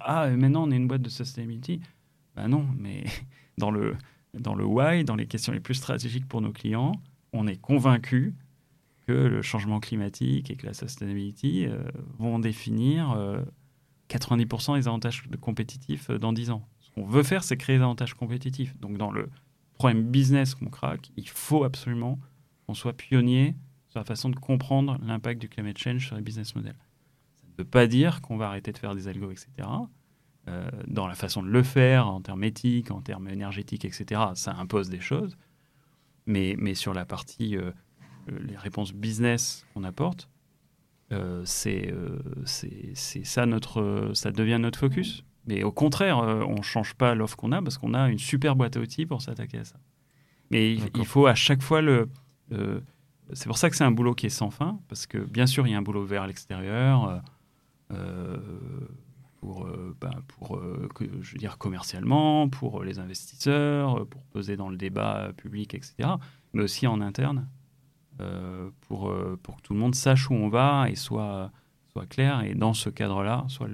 [0.00, 1.80] ah, maintenant, on est une boîte de sustainability.
[2.34, 3.04] Ben non, mais
[3.58, 3.94] dans le,
[4.34, 6.92] dans le why, dans les questions les plus stratégiques pour nos clients,
[7.32, 8.34] on est convaincu
[9.06, 11.82] que le changement climatique et que la sustainability euh,
[12.18, 13.16] vont définir
[14.10, 16.68] 90% euh, des avantages compétitifs euh, dans 10 ans.
[16.80, 18.78] Ce qu'on veut faire, c'est créer des avantages compétitifs.
[18.78, 19.30] Donc, dans le
[19.74, 22.18] problème business qu'on craque, il faut absolument
[22.66, 23.56] qu'on soit pionnier
[23.88, 26.76] sur la façon de comprendre l'impact du climate change sur les business models.
[27.36, 29.48] Ça ne veut pas dire qu'on va arrêter de faire des algos, etc.
[30.48, 34.20] Euh, dans la façon de le faire, en termes éthiques, en termes énergétiques, etc.
[34.34, 35.36] Ça impose des choses.
[36.26, 37.70] Mais, mais sur la partie, euh,
[38.30, 40.28] euh, les réponses business qu'on apporte,
[41.44, 41.94] c'est
[42.44, 45.24] c'est ça, notre, ça devient notre focus.
[45.46, 48.56] Mais au contraire, on ne change pas l'offre qu'on a parce qu'on a une super
[48.56, 49.76] boîte à outils pour s'attaquer à ça.
[50.50, 52.10] Mais il, faut à chaque fois le...
[53.32, 55.66] c'est pour ça que c'est un boulot qui est sans fin, parce que bien sûr,
[55.66, 57.22] il y a un boulot vers l'extérieur.
[57.90, 58.36] Euh,
[59.40, 59.94] pour, euh,
[60.28, 65.32] pour euh, que, je veux dire, commercialement, pour les investisseurs, pour peser dans le débat
[65.36, 66.10] public, etc.,
[66.52, 67.48] mais aussi en interne,
[68.20, 71.50] euh, pour, pour que tout le monde sache où on va et soit,
[71.92, 73.68] soit clair, et dans ce cadre-là, soit,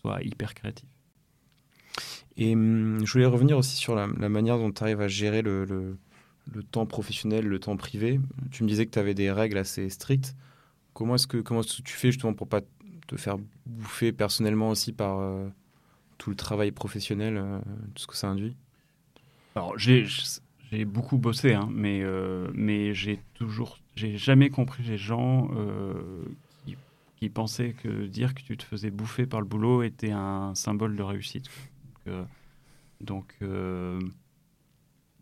[0.00, 0.88] soit hyper créatif.
[2.36, 5.64] Et hum, je voulais revenir aussi sur la, manière dont tu arrives à gérer le,
[5.64, 8.20] le, temps professionnel, le temps privé.
[8.50, 10.34] Tu me disais que tu avais des règles assez strictes.
[10.94, 12.60] Comment est-ce que, comment tu fais justement pour pas
[13.06, 13.36] te faire
[13.66, 15.48] bouffer personnellement aussi par euh,
[16.18, 17.60] tout le travail professionnel, euh,
[17.94, 18.56] tout ce que ça induit
[19.54, 20.06] Alors, j'ai
[20.84, 25.50] beaucoup bossé, hein, mais, euh, mais j'ai toujours, j'ai jamais compris les gens
[27.16, 30.96] qui, pensaient que dire que tu te faisais bouffer par le boulot était un symbole
[30.96, 31.48] de réussite.
[33.00, 33.36] Donc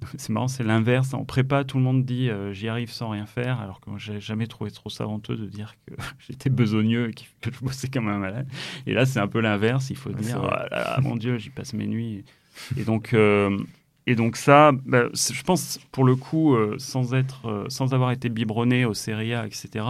[0.17, 1.15] c'est marrant, c'est l'inverse.
[1.15, 4.21] En prépa, tout le monde dit euh, j'y arrive sans rien faire, alors que j'ai
[4.21, 8.19] jamais trouvé trop savanteux de dire que j'étais besogneux et que je bossais comme un
[8.19, 8.47] malade.
[8.87, 9.91] Et là, c'est un peu l'inverse.
[9.91, 12.25] Il faut dire oh mon Dieu, j'y passe mes nuits.
[12.77, 13.57] Et donc, euh,
[14.07, 18.85] Et donc ça, bah, je pense pour le coup, sans être, sans avoir été biberonné
[18.85, 19.85] au Serie A, etc.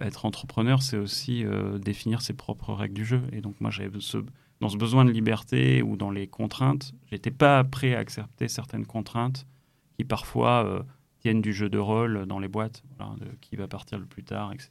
[0.00, 1.44] être entrepreneur, c'est aussi
[1.80, 3.22] définir ses propres règles du jeu.
[3.32, 4.18] Et donc moi, j'avais ce,
[4.60, 8.86] dans ce besoin de liberté ou dans les contraintes, j'étais pas prêt à accepter certaines
[8.86, 9.46] contraintes
[9.96, 10.82] qui parfois euh,
[11.20, 12.82] tiennent du jeu de rôle dans les boîtes,
[13.40, 14.70] qui va partir le plus tard, etc.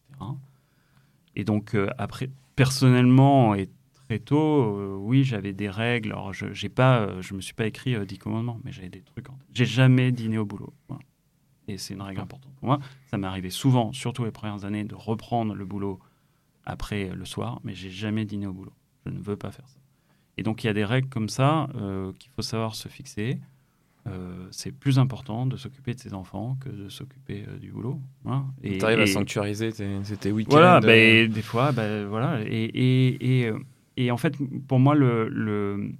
[1.35, 6.11] Et donc euh, après, personnellement et très tôt, euh, oui, j'avais des règles.
[6.11, 9.27] Alors je j'ai pas, me suis pas écrit dix commandements, mais j'avais des trucs.
[9.53, 10.73] J'ai jamais dîné au boulot.
[11.67, 12.79] Et c'est une règle importante pour moi.
[13.07, 15.99] Ça m'est arrivé souvent, surtout les premières années, de reprendre le boulot
[16.63, 18.73] après le soir, mais j'ai jamais dîné au boulot.
[19.05, 19.74] Je ne veux pas faire ça.
[20.37, 23.39] Et donc il y a des règles comme ça euh, qu'il faut savoir se fixer.
[24.07, 27.99] Euh, c'est plus important de s'occuper de ses enfants que de s'occuper euh, du boulot.
[28.23, 28.43] Voilà.
[28.61, 30.51] Et tu arrives à sanctuariser tes, week-ends.
[30.51, 32.39] Voilà, ben, des fois, ben, voilà.
[32.45, 33.51] Et, et, et,
[33.97, 34.35] et, en fait,
[34.67, 35.91] pour moi, le, le,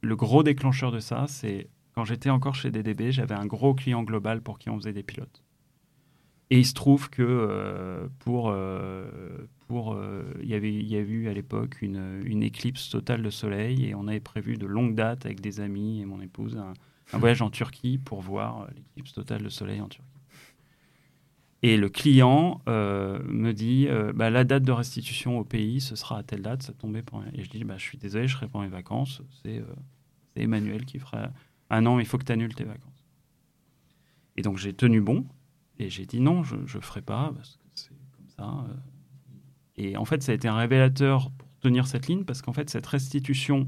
[0.00, 4.02] le gros déclencheur de ça, c'est quand j'étais encore chez DDB, j'avais un gros client
[4.02, 5.44] global pour qui on faisait des pilotes.
[6.52, 8.50] Et il se trouve que pour,
[9.90, 13.30] euh, il y avait il y a eu à l'époque une, une, éclipse totale de
[13.30, 16.74] soleil et on avait prévu de longue date avec des amis et mon épouse un,
[17.18, 20.10] voyage en Turquie pour voir l'éclipse totale de soleil en Turquie.
[21.62, 25.96] Et le client euh, me dit euh, bah, la date de restitution au pays, ce
[25.96, 28.36] sera à telle date, ça tombait pour Et je dis bah, je suis désolé, je
[28.36, 29.22] serai pas mes vacances.
[29.42, 29.64] C'est
[30.36, 31.30] Emmanuel qui fera
[31.70, 33.06] Ah non, il faut que tu annules tes vacances.
[34.36, 35.24] Et donc j'ai tenu bon
[35.82, 38.66] et j'ai dit non, je ne ferai pas parce que c'est comme ça.
[39.76, 42.70] Et en fait, ça a été un révélateur pour tenir cette ligne parce qu'en fait,
[42.70, 43.66] cette restitution,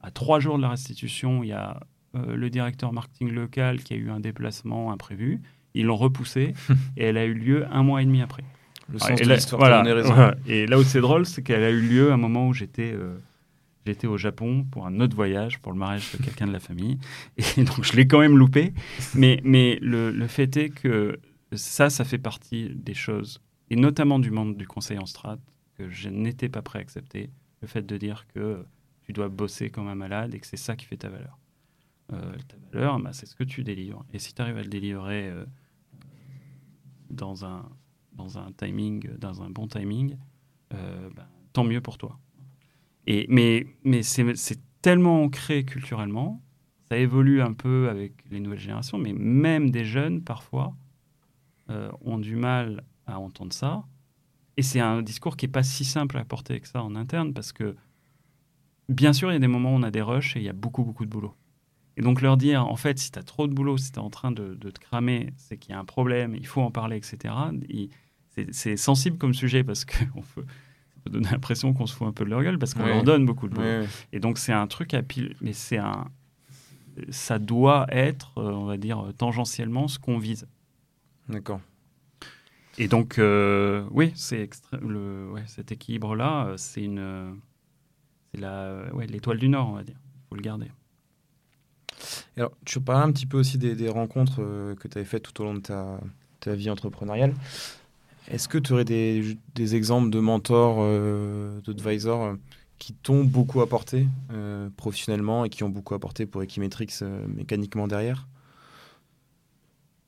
[0.00, 1.80] à trois jours de la restitution, il y a
[2.14, 5.40] euh, le directeur marketing local qui a eu un déplacement imprévu.
[5.74, 6.54] Ils l'ont repoussé
[6.96, 8.44] et elle a eu lieu un mois et demi après.
[8.92, 10.14] Le sens de l'histoire, voilà, raison.
[10.46, 12.92] Et là où c'est drôle, c'est qu'elle a eu lieu à un moment où j'étais
[12.92, 13.18] euh,
[13.84, 16.98] j'étais au Japon pour un autre voyage, pour le mariage de quelqu'un de la famille.
[17.56, 18.72] Et donc, je l'ai quand même loupé.
[19.14, 21.18] Mais, mais le, le, fait est que
[21.52, 25.38] ça, ça fait partie des choses et notamment du monde du conseil en strat,
[25.74, 27.30] que je n'étais pas prêt à accepter,
[27.60, 28.64] le fait de dire que
[29.02, 31.38] tu dois bosser comme un malade et que c'est ça qui fait ta valeur.
[32.12, 34.04] Euh, ta valeur, bah, c'est ce que tu délivres.
[34.12, 35.44] Et si tu arrives à le délivrer euh,
[37.10, 37.68] dans, un,
[38.12, 40.16] dans un timing, dans un bon timing,
[40.74, 42.18] euh, bah, tant mieux pour toi.
[43.06, 46.42] Et, mais mais c'est tellement ancré culturellement,
[46.88, 50.74] ça évolue un peu avec les nouvelles générations, mais même des jeunes, parfois,
[51.68, 53.84] ont du mal à entendre ça.
[54.56, 57.34] Et c'est un discours qui n'est pas si simple à porter avec ça en interne
[57.34, 57.76] parce que,
[58.88, 60.48] bien sûr, il y a des moments où on a des rushs et il y
[60.48, 61.34] a beaucoup, beaucoup de boulot.
[61.98, 64.02] Et donc leur dire, en fait, si tu as trop de boulot, si tu es
[64.02, 66.96] en train de, te cramer, c'est qu'il y a un problème, il faut en parler,
[66.96, 67.34] etc.
[68.50, 70.44] C'est sensible comme sujet parce qu'on peut,
[71.04, 73.24] peut donner l'impression qu'on se fout un peu de leur gueule parce qu'on leur donne
[73.24, 73.86] beaucoup de boulot.
[74.12, 76.10] Et donc c'est un truc à pile, mais c'est un,
[77.10, 80.46] ça doit être, euh, on va dire, tangentiellement ce qu'on vise.
[81.28, 81.60] D'accord.
[82.78, 84.48] Et donc, euh, oui, c'est
[84.80, 87.40] le, ouais, cet équilibre-là, euh, c'est une,
[88.32, 89.96] c'est la, ouais, l'étoile du Nord, on va dire.
[89.98, 90.66] Il faut le garder.
[92.36, 95.22] alors, tu parlais un petit peu aussi des, des rencontres euh, que tu avais faites
[95.22, 95.98] tout au long de ta,
[96.40, 97.34] ta vie entrepreneuriale.
[98.28, 100.78] Est-ce que tu aurais des, des, exemples de mentors,
[101.64, 102.34] d'advisors
[102.76, 104.08] qui t'ont beaucoup apporté
[104.76, 106.88] professionnellement et qui ont beaucoup apporté pour Equimetrix
[107.28, 108.26] mécaniquement derrière?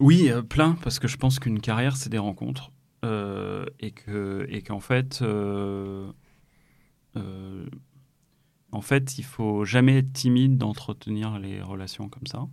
[0.01, 2.71] Oui, euh, plein, parce que je pense qu'une carrière, c'est des rencontres.
[3.05, 6.11] Euh, et que et qu'en fait, euh,
[8.73, 12.47] en fait, il faut jamais être timide d'entretenir les relations comme ça.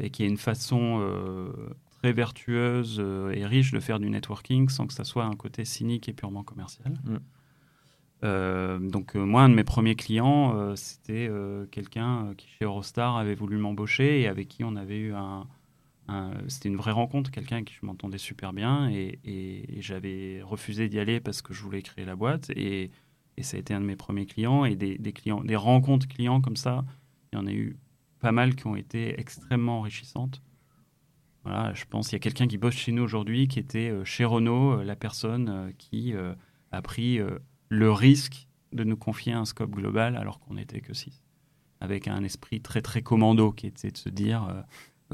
[0.00, 1.00] et qu'il y ait une façon
[1.92, 3.00] très vertueuse
[3.32, 6.42] et riche de faire du networking sans que ça soit un côté cynique et purement
[6.42, 6.92] commercial.
[8.22, 8.88] Mm.
[8.88, 11.30] donc moi, un de mes premiers clients, c'était
[11.70, 15.46] quelqu'un qui chez Eurostar avait voulu m'embaucher et avec qui on avait eu un,
[16.48, 20.98] c'était une vraie rencontre, quelqu'un avec qui je m'entendais super bien et, j'avais refusé d'y
[20.98, 22.90] aller parce que je voulais créer la boîte et,
[23.40, 26.56] ça a été un de mes premiers clients et des, clients, des rencontres clients comme
[26.56, 26.84] ça,
[27.32, 27.76] il y en a eu
[28.20, 30.42] pas mal qui ont été extrêmement enrichissantes.
[31.42, 34.04] Voilà, je pense qu'il y a quelqu'un qui bosse chez nous aujourd'hui qui était euh,
[34.04, 36.14] chez Renault, euh, la personne euh, qui
[36.70, 37.18] a pris
[37.68, 41.22] le risque de nous confier un scope global alors qu'on n'était que six,
[41.80, 44.62] avec un esprit très très commando qui était de se dire euh,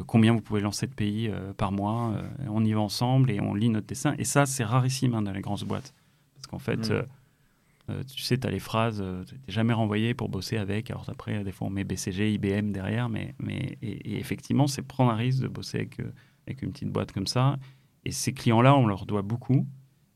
[0.07, 2.13] combien vous pouvez lancer de pays euh, par mois.
[2.15, 4.15] Euh, on y va ensemble et on lit notre dessin.
[4.19, 5.95] Et ça, c'est rarissime hein, dans les grandes boîtes.
[6.35, 8.05] Parce qu'en fait, mm.
[8.15, 10.91] tu sais, tu as les phrases, tu n'es jamais renvoyé pour bosser avec.
[10.91, 13.09] Alors après, des fois, on met BCG, IBM derrière.
[13.09, 16.01] Mais, mais, et, effectivement, c'est prendre un risque de bosser avec,
[16.47, 17.57] avec une petite boîte comme ça.
[18.05, 19.67] Et ces clients-là, on leur doit beaucoup.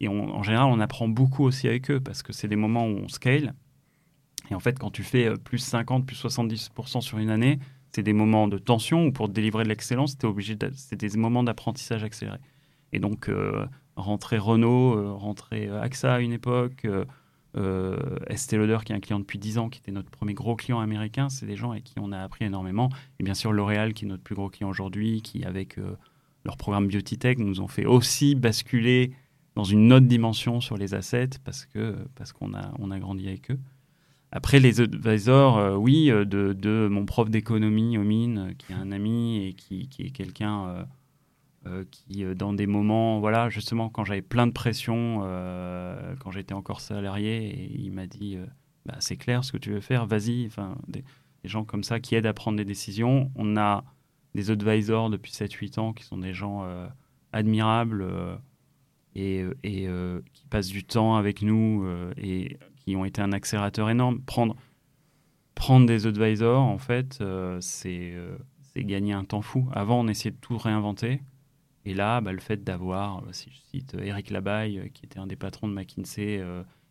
[0.01, 2.97] Et en général, on apprend beaucoup aussi avec eux parce que c'est des moments où
[2.97, 3.55] on scale.
[4.51, 7.59] Et en fait, quand tu fais plus 50, plus 70% sur une année,
[7.95, 10.17] c'est des moments de tension où pour délivrer de l'excellence,
[10.75, 12.39] c'était des moments d'apprentissage accéléré.
[12.93, 16.87] Et donc, euh, rentrer Renault, euh, rentrer AXA à une époque,
[17.57, 20.57] euh, Estée Lauder, qui est un client depuis 10 ans, qui était notre premier gros
[20.57, 22.89] client américain, c'est des gens avec qui on a appris énormément.
[23.21, 25.77] Et bien sûr, L'Oréal, qui est notre plus gros client aujourd'hui, qui, avec
[26.45, 29.13] leur programme Beauty Tech, nous ont fait aussi basculer
[29.55, 33.29] dans une autre dimension sur les assets parce que parce qu'on a, on a grandi
[33.29, 33.59] avec eux.
[34.35, 38.77] Après, les advisors, euh, oui, euh, de, mon prof d'économie au mine, euh, qui est
[38.77, 40.87] un ami et qui, est quelqu'un
[41.93, 45.21] qui, dans des moments, voilà, justement, quand j'avais plein de pression,
[46.19, 48.37] quand j'étais encore salarié, il m'a dit
[48.85, 50.45] bah, c'est clair ce que tu veux faire, vas-y.
[50.47, 51.05] Enfin, des,
[51.45, 53.31] des, gens comme ça qui aident à prendre des décisions.
[53.37, 53.85] On a
[54.35, 56.67] des advisors depuis 7-8 ans qui sont des gens
[57.33, 58.09] admirables
[59.15, 59.89] et, et
[60.33, 64.21] qui passent du temps avec nous et qui ont été un accélérateur énorme.
[64.23, 64.57] Prendre,
[65.55, 69.69] prendre des advisors, en fait, euh, euh, c'est gagner un temps fou.
[69.73, 71.23] Avant, on essayait de tout réinventer.
[71.85, 75.27] Et là, bah, le fait d'avoir, euh, si je cite Eric Labaye, qui était un
[75.27, 76.45] des patrons de McKinsey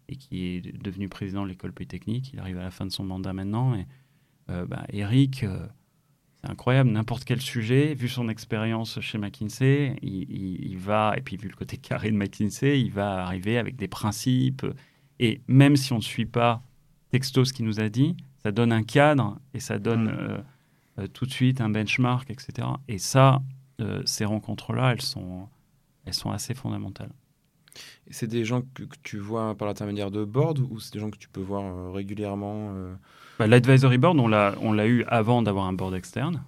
[0.07, 3.03] et qui est devenu président de l'école polytechnique, il arrive à la fin de son
[3.03, 3.75] mandat maintenant.
[3.75, 3.85] Et
[4.47, 5.45] bah, Eric,
[6.41, 11.47] c'est incroyable, n'importe quel sujet, vu son expérience chez McKinsey, il, va, et puis vu
[11.47, 14.65] le côté carré de McKinsey, il va arriver avec des principes,
[15.21, 16.63] et même si on ne suit pas
[17.11, 20.37] texto ce qu'il nous a dit, ça donne un cadre et ça donne euh,
[20.99, 22.67] euh, tout de suite un benchmark, etc.
[22.87, 23.41] Et ça,
[23.79, 25.47] euh, ces rencontres-là, elles sont,
[26.05, 27.11] elles sont assez fondamentales.
[28.09, 31.19] c'est des gens que, tu vois par l'intermédiaire de board ou c'est des gens que
[31.19, 32.73] tu peux voir régulièrement
[33.37, 36.43] bah, L'advisory board, on l'a, on l'a eu avant d'avoir un board externe.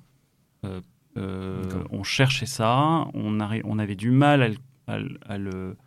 [1.15, 4.57] on cherchait ça, on, on avait du mal
[4.87, 5.77] à le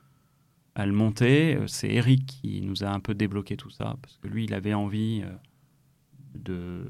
[0.76, 1.56] à le monter.
[1.56, 4.54] Euh, c'est Eric qui nous a un peu débloqué tout ça, parce que lui, il
[4.54, 5.32] avait envie euh,
[6.34, 6.84] de,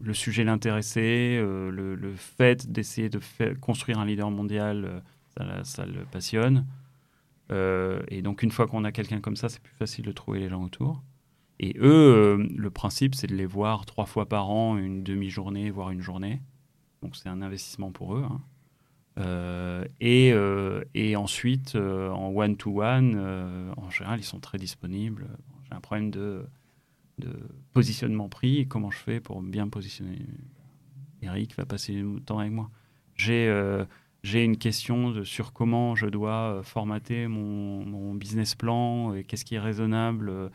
[0.00, 3.20] le sujet l'intéressait, euh, le, fait d'essayer de
[3.60, 5.02] construire un leader mondial,
[5.64, 6.66] ça, le passionne.
[7.50, 10.48] et donc, une fois qu'on a quelqu'un comme ça, c'est plus facile de trouver les
[10.48, 11.02] gens autour.
[11.58, 15.90] Et eux, le principe, c'est de les voir trois fois par an, une demi-journée, voire
[15.90, 16.40] une journée.
[17.02, 18.24] Donc, c'est un investissement pour eux.
[18.30, 18.40] Hein.
[19.18, 25.26] Euh, et, euh, et, ensuite, euh, en one-to-one, en général, ils sont très disponibles.
[25.68, 26.44] J'ai un problème de,
[27.72, 28.66] positionnement prix.
[28.66, 30.18] comment je fais pour bien me positionner?
[31.22, 32.70] Eric va passer du temps avec moi.
[33.14, 39.60] J'ai une question sur comment je dois formater mon business plan et qu'est-ce qui est
[39.60, 40.50] raisonnable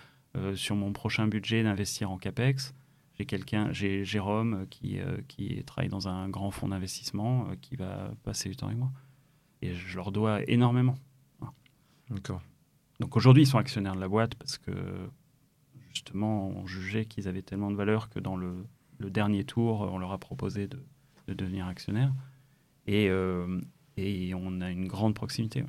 [0.55, 2.73] sur mon prochain budget d'investir en CAPEX.
[3.17, 7.75] J'ai quelqu'un, j'ai Jérôme qui, euh, qui travaille dans un grand fonds d'investissement euh, qui
[7.75, 8.91] va passer du temps avec moi.
[9.61, 10.95] Et je leur dois énormément.
[12.09, 12.41] D'accord.
[12.99, 14.71] Donc aujourd'hui, ils sont actionnaires de la boîte parce que
[15.89, 18.65] justement, on jugeait qu'ils avaient tellement de valeur que dans le,
[18.99, 20.85] le, dernier tour, on leur a proposé de,
[21.27, 22.13] de devenir actionnaire.
[22.85, 23.59] Et, euh,
[23.97, 25.63] et on a une grande proximité.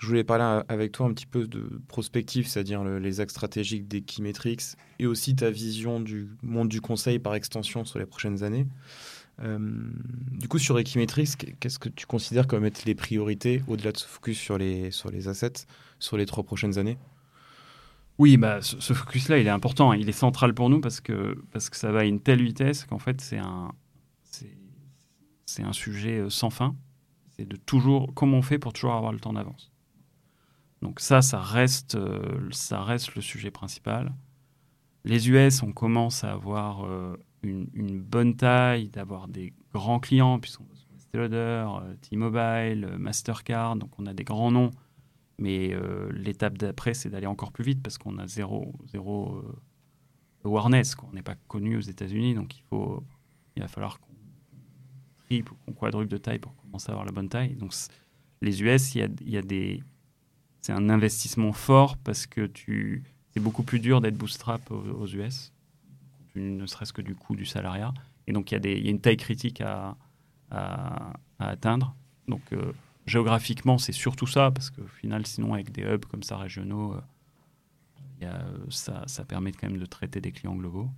[0.00, 4.56] Je voulais parler avec toi un petit peu de prospective, c'est-à-dire les axes stratégiques d'Equimetrix
[4.98, 8.66] et aussi ta vision du monde du conseil par extension sur les prochaines années.
[9.42, 13.98] Euh, du coup, sur Equimetrix, qu'est-ce que tu considères comme être les priorités au-delà de
[13.98, 15.66] ce focus sur les, sur les assets
[15.98, 16.96] sur les trois prochaines années?
[18.16, 19.92] Oui, bah, ce, focus-là, il est important.
[19.92, 22.86] Il est central pour nous parce que, parce que ça va à une telle vitesse
[22.86, 23.70] qu'en fait, c'est un,
[25.44, 26.74] c'est un sujet euh, sans fin.
[27.36, 29.70] C'est de toujours, comment on fait pour toujours avoir le temps d'avance.
[30.82, 34.12] Donc ça, ça reste, euh, ça reste le sujet principal.
[35.04, 40.64] Les US, on commence à avoir euh, une, bonne taille, d'avoir des grands clients, puisqu'on
[41.12, 44.70] Lauder, euh, T-Mobile, Mastercard, donc on a des grands noms.
[45.38, 45.74] Mais
[46.12, 49.42] l'étape d'après, c'est d'aller encore plus vite parce qu'on a zéro, zéro
[50.44, 50.94] awareness.
[51.02, 53.02] On n'est pas connu aux États-Unis, donc il, faut,
[53.56, 54.12] il va falloir qu'on
[55.24, 57.54] triple ou qu'on quadruple de taille pour commencer à avoir la bonne taille.
[57.54, 57.72] Donc
[58.42, 59.82] les US, il y a, il y a des
[60.60, 65.52] c'est un investissement fort parce que tu, c'est beaucoup plus dur d'être bootstrap aux, US,
[66.34, 67.92] ne serait-ce que du coût du salariat.
[68.26, 69.96] Et donc, il y, a y a une taille critique à,
[70.50, 71.94] à, atteindre.
[72.28, 72.72] Donc, euh,
[73.06, 76.94] géographiquement, c'est surtout ça, parce qu'au final, sinon, avec des hubs comme ça régionaux,
[78.22, 80.90] euh, a, ça, ça, permet quand même de traiter des clients globaux.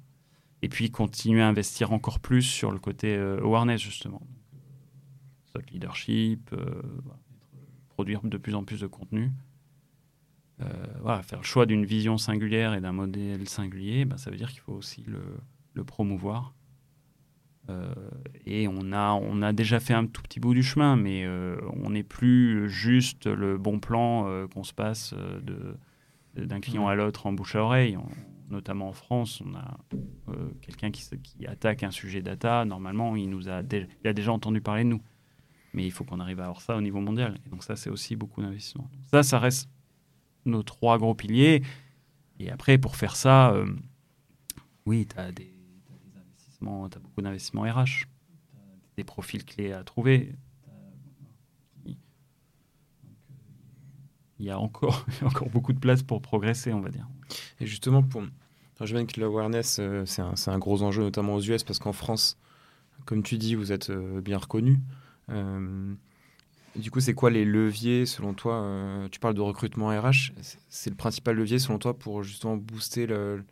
[0.63, 4.23] Et puis, continuer à investir encore plus sur le côté euh, awareness, justement.
[5.51, 6.55] Soit leadership,
[7.91, 9.31] produire de plus en plus de contenu.
[10.63, 14.37] Euh, voilà, faire le choix d'une vision singulière et d'un modèle singulier, ben, ça veut
[14.37, 16.55] dire qu'il faut aussi le, promouvoir.
[17.69, 17.95] Euh,
[18.45, 21.57] et on a, on a déjà fait un tout petit bout du chemin, mais euh,
[21.83, 25.77] on n'est plus juste le bon plan qu'on se passe de,
[26.37, 27.97] d'un client à l'autre en bouche à oreille.
[27.97, 28.09] On,
[28.53, 29.79] notamment en France, on a
[30.61, 32.65] quelqu'un qui, qui, attaque un sujet data.
[32.67, 35.03] Normalement, il, nous a, il a déjà entendu parler de nous.
[35.73, 37.39] Mais il faut qu'on arrive à avoir ça au niveau mondial.
[37.47, 38.91] Et donc ça, c'est aussi beaucoup d'investissement.
[39.11, 39.71] Ça, ça reste
[40.45, 41.63] nos trois gros piliers.
[42.39, 43.55] Et après, pour faire ça,
[44.87, 45.55] oui, tu as des,
[46.17, 48.07] investissements, tu as beaucoup d'investissements RH,
[48.97, 50.35] des profils clés à trouver.
[54.39, 57.09] Il y a encore, encore beaucoup de place pour progresser, on va dire.
[57.61, 58.23] Et justement, pour,
[58.81, 62.37] je que l'awareness, euh, c'est un, un, gros enjeu, notamment aux US, parce qu'en France,
[63.05, 64.81] comme tu dis, vous êtes euh, bien reconnu.
[66.77, 70.33] Euh, du coup, c'est quoi les leviers, selon toi Tu parles de recrutement RH.
[70.69, 73.45] C'est le principal levier, selon toi, pour justement booster le,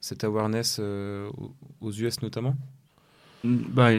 [0.00, 2.56] cette awareness aux US notamment?
[3.44, 3.90] Bah,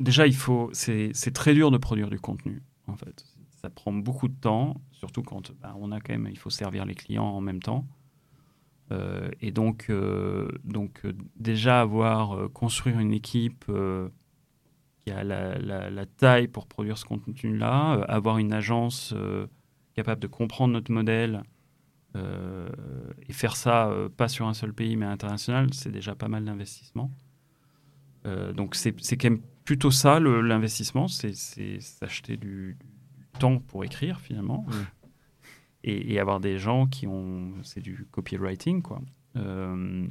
[0.00, 0.70] Déjà, il faut.
[0.72, 3.24] C'est très dur de produire du contenu, en fait.
[3.60, 6.28] Ça prend beaucoup de temps, surtout quand bah, on a quand même.
[6.30, 7.84] Il faut servir les clients en même temps.
[8.90, 13.70] Euh, et donc, euh, donc euh, déjà avoir construire une équipe
[15.08, 19.14] qui a la, la, taille pour produire ce contenu-là, avoir une agence
[19.94, 21.42] capable de comprendre notre modèle
[22.14, 27.10] et faire ça pas sur un seul pays mais international, c'est déjà pas mal d'investissement.
[28.24, 32.76] donc c'est quand même plutôt ça l'investissement, c'est s'acheter du,
[33.38, 34.66] temps pour écrire finalement
[35.84, 37.52] et, avoir des gens qui ont.
[37.62, 39.00] C'est du copywriting, quoi.
[39.36, 40.06] Euh,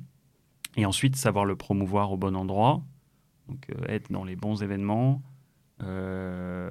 [0.76, 2.84] et ensuite, savoir le promouvoir au bon endroit,
[3.48, 5.22] donc euh, être dans les bons événements,
[5.84, 6.70] euh,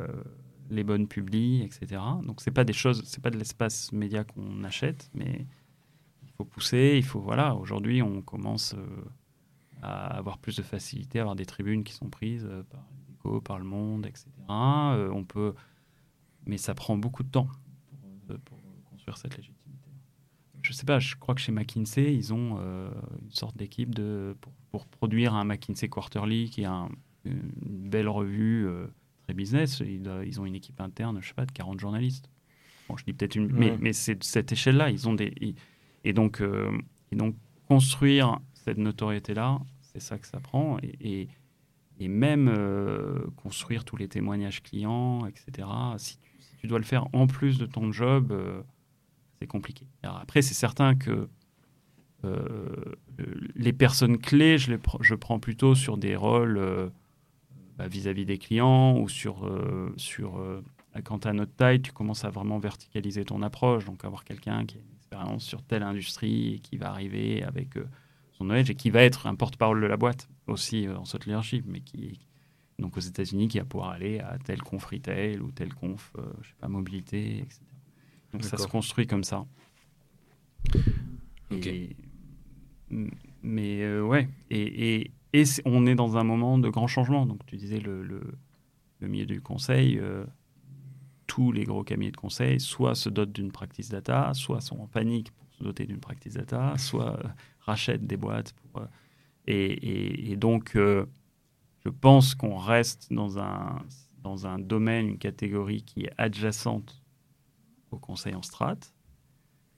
[0.71, 2.03] les bonnes publis, etc.
[2.25, 5.47] Donc, c'est pas des choses, c'est pas de l'espace média qu'on achète, mais
[6.25, 7.21] il faut pousser, il faut.
[7.21, 8.75] Voilà, aujourd'hui, on commence
[9.83, 13.59] à avoir plus de facilité à avoir des tribunes qui sont prises par l'écho, par
[13.59, 14.27] le monde, etc.
[14.49, 15.55] on peut.
[16.47, 17.49] Mais ça prend beaucoup de temps
[19.07, 19.91] pour cette légitimité.
[20.63, 22.91] Je sais pas, je crois que chez McKinsey, ils ont euh,
[23.23, 24.37] une sorte d'équipe de,
[24.85, 28.87] produire un McKinsey Quarterly qui est une belle revue euh,
[29.25, 29.81] très business.
[29.81, 32.29] Ils, ont une équipe interne, je sais pas, de 40 journalistes.
[32.89, 34.91] Bon, je dis peut-être une, mais, mais c'est de cette échelle-là.
[34.91, 35.33] Ils ont des
[36.05, 36.71] et donc euh,
[37.11, 37.35] et donc
[37.67, 41.29] construire cette notoriété-là, c'est ça que ça prend et,
[41.99, 42.53] et, même
[43.37, 45.67] construire tous les témoignages clients, etc.
[45.97, 48.33] Si tu, si tu, dois le faire en plus de ton job,
[49.41, 49.87] c'est compliqué.
[50.03, 51.29] après, c'est certain que euh,
[53.55, 56.89] les personnes clés, je, les je prends plutôt sur des rôles euh,
[57.77, 60.41] bah, vis-à-vis des clients ou sur, euh, sur
[61.05, 63.85] quand tu as notre taille, tu commences à vraiment verticaliser ton approche.
[63.85, 67.75] Donc, avoir quelqu'un qui a une expérience sur telle industrie et qui va arriver avec
[68.33, 71.65] son knowledge et qui va être un porte-parole de la boîte aussi en cette leadership,
[71.67, 72.21] mais qui
[72.79, 76.13] donc aux États-Unis qui va pouvoir aller à tel conf retail ou tel conf,
[76.43, 77.61] je sais pas, mobilité, etc.
[78.33, 79.47] Donc ça se construit comme ça.
[82.91, 85.11] Mais euh, ouais, et,
[85.65, 87.27] on est dans un moment de grand changement.
[87.27, 88.21] Donc tu disais le,
[89.01, 90.25] milieu du conseil, euh,
[91.27, 94.87] tous les gros cabinets de conseil, soit se dotent d'une practice data, soit sont en
[94.87, 97.29] panique pour se doter d'une practice data, soit euh,
[97.61, 98.55] rachètent des boîtes.
[99.47, 103.81] Et, et, donc, je pense qu'on reste dans un,
[104.23, 107.01] dans un domaine, une catégorie qui est adjacente
[107.93, 108.77] au conseil en strat,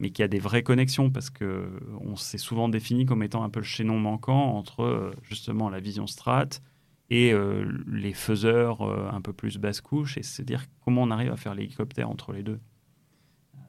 [0.01, 1.69] mais qui a des vraies connexions parce que
[2.01, 5.81] on s'est souvent défini comme étant un peu le chaînon manquant entre euh, justement la
[5.81, 6.49] vision strat
[7.11, 11.11] et euh, les faiseurs euh, un peu plus basse couche et se dire comment on
[11.11, 12.61] arrive à faire l'hélicoptère entre les deux.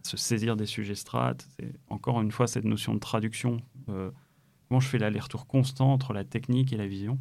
[0.03, 1.35] Se saisir des sujets strat,
[1.89, 3.61] encore une fois cette notion de traduction.
[3.85, 7.19] comment je fais l'aller-retour constant entre la technique et la vision.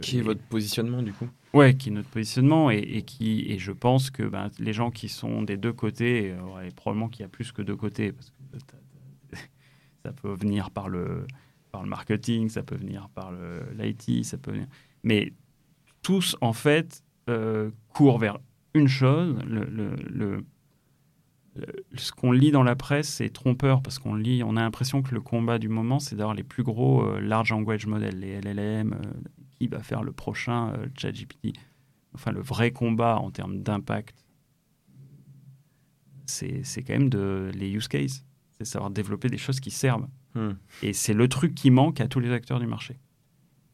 [0.00, 1.28] Qui est votre positionnement du coup?
[1.52, 5.08] Ouais, qui est notre positionnement et, qui et je pense que ben, les gens qui
[5.08, 8.30] sont des deux côtés, euh, et probablement qu'il y a plus que deux côtés parce
[8.30, 9.36] que
[10.04, 11.26] ça peut venir par le
[11.72, 13.32] par le marketing, ça peut venir par
[13.78, 14.66] l'IT, ça peut venir,
[15.04, 15.32] mais
[16.02, 18.38] tous en fait euh, courent vers
[18.74, 19.36] une chose.
[19.46, 20.44] Le, le,
[21.96, 25.14] ce qu'on lit dans la presse, c'est trompeur parce qu'on lit, on a l'impression que
[25.14, 28.96] le combat du moment, c'est d'avoir les plus gros euh, large language models, les LLM,
[29.58, 31.52] qui va faire le prochain euh, ChatGPT.
[32.14, 34.24] Enfin, le vrai combat en termes d'impact,
[36.26, 38.24] c'est quand même de, les use cases.
[38.58, 40.06] C'est savoir développer des choses qui servent.
[40.34, 40.52] Hmm.
[40.82, 42.98] Et c'est le truc qui manque à tous les acteurs du marché.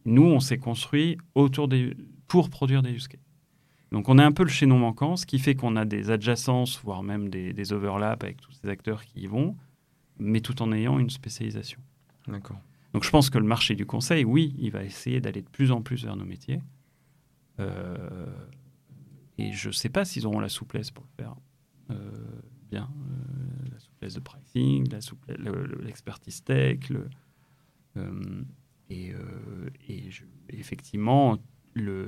[0.05, 1.95] Nous, on s'est construit autour des,
[2.29, 3.26] pour produire des use cases.
[3.93, 6.81] Donc on est un peu le chaînon manquant, ce qui fait qu'on a des adjacences,
[6.83, 9.57] voire même des, des, overlaps avec tous ces acteurs qui y vont,
[10.19, 11.81] mais tout en ayant une spécialisation.
[12.27, 12.59] D'accord.
[12.93, 15.71] Donc je pense que le marché du conseil, oui, il va essayer d'aller de plus
[15.71, 16.61] en plus vers nos métiers.
[17.61, 18.27] Euh,
[19.39, 21.35] et je ne sais pas s'ils auront la souplesse pour le faire
[21.91, 21.95] euh,
[22.71, 24.89] bien, euh, la souplesse souplesse de pricing,
[25.83, 26.91] l'expertise tech.
[28.89, 29.15] et,
[30.49, 31.39] effectivement,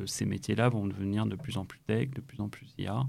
[0.07, 3.07] ces métiers-là vont devenir de plus en plus tech, de plus en plus IA.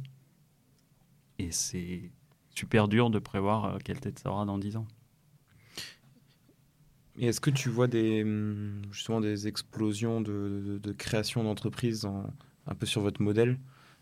[1.37, 2.11] Et c'est
[2.53, 4.87] super dur de prévoir quelle tête ça aura dans 10 ans.
[7.19, 8.25] Et est-ce que tu vois des,
[8.91, 13.59] justement des explosions de, création d'entreprises un peu sur votre modèle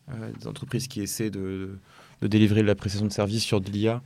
[0.10, 1.80] euh, Des entreprises qui essaient de,
[2.22, 4.04] délivrer de la prestation de services sur de l'IA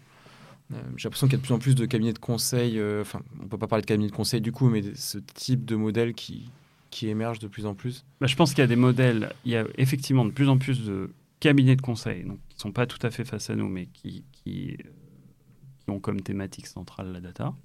[0.71, 3.01] euh, J'ai l'impression qu'il y a de plus en plus de cabinets de conseil, euh,
[3.01, 5.65] enfin, on ne peut pas parler de cabinets de conseil du coup, mais ce type
[5.65, 6.49] de modèle qui,
[6.91, 9.51] qui émerge de plus en plus bah, Je pense qu'il y a des modèles, il
[9.51, 12.71] y a effectivement de plus en plus de cabinets de conseil, donc, qui ne sont
[12.71, 14.77] pas tout à fait face à nous, mais qui, qui
[15.87, 17.55] ont comme thématique centrale la data.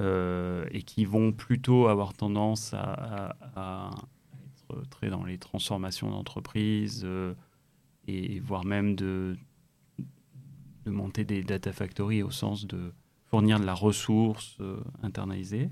[0.00, 7.34] Euh, et qui vont plutôt avoir tendance à, être très dans les transformations d'entreprise euh,
[8.08, 9.36] et voire même de,
[10.86, 12.94] monter des data factories au sens de
[13.26, 15.68] fournir de la ressource euh, internalisée.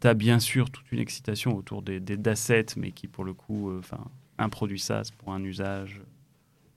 [0.00, 3.34] Tu as bien sûr toute une excitation autour des, des d'assets, mais qui pour le
[3.34, 6.02] coup, enfin, un produit SaaS pour un usage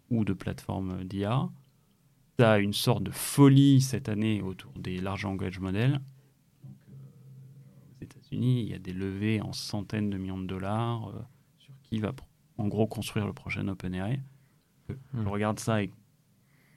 [0.09, 1.49] ou de plateforme d'IA.
[2.37, 5.99] Tu as une sorte de folie cette année autour des large language models
[8.01, 11.21] États-Unis, il y a des levées en centaines de millions de dollars euh,
[11.59, 12.13] sur qui va
[12.57, 14.19] en gros construire le prochain OpenAI.
[14.89, 15.27] Euh, je hmm.
[15.27, 15.91] regarde ça avec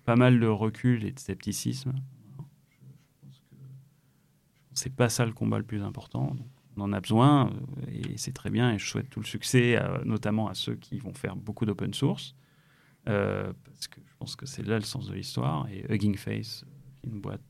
[0.04, 1.92] pas mal de recul et de scepticisme.
[4.80, 6.34] C'est pas ça le combat le plus important.
[6.76, 9.78] on en a besoin euh, et c'est très bien et je souhaite tout le succès,
[10.04, 12.34] notamment à ceux qui vont faire beaucoup d'open source.
[13.04, 15.68] parce que je pense que c'est là le sens de l'histoire.
[15.68, 16.64] Et Hugging Face,
[17.04, 17.42] une boîte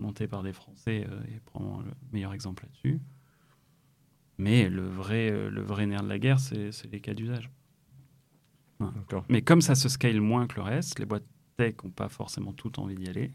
[0.00, 3.00] monté par des Français euh, et prend le meilleur exemple là-dessus.
[4.38, 7.50] Mais le vrai, euh, le vrai nerf de la guerre, c'est les cas d'usage.
[9.28, 12.52] Mais comme ça se scale moins que le reste, les boîtes tech n'ont pas forcément
[12.52, 13.32] tout envie d'y aller.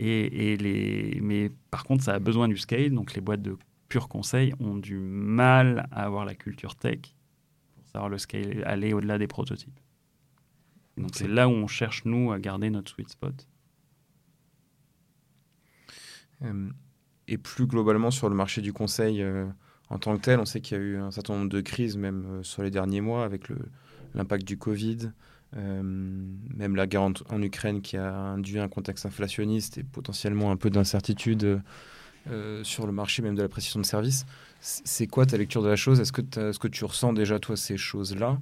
[0.00, 1.20] Et, et, les...
[1.22, 2.90] Mais par contre, ça a besoin du scale.
[2.90, 3.56] Donc les boîtes de
[3.88, 7.00] pur conseil ont du mal à avoir la culture tech
[7.74, 9.78] pour savoir le scale, aller au-delà des prototypes.
[10.96, 13.46] donc c'est là où on cherche, nous, à garder notre sweet spot.
[16.42, 16.70] Euh,
[17.28, 19.46] et plus globalement sur le marché du conseil euh,
[19.90, 21.96] en tant que tel, on sait qu'il y a eu un certain nombre de crises,
[21.96, 23.48] même euh, sur les derniers mois, avec
[24.14, 25.10] l'impact du Covid,
[25.52, 30.70] même la guerre en, Ukraine qui a induit un contexte inflationniste et potentiellement un peu
[30.70, 31.60] d'incertitude
[32.62, 34.26] sur le marché même de la prestation de services.
[34.60, 35.98] C'est quoi ta lecture de la chose?
[36.00, 38.38] Est-ce que, est que, tu ressens déjà, toi, ces choses-là?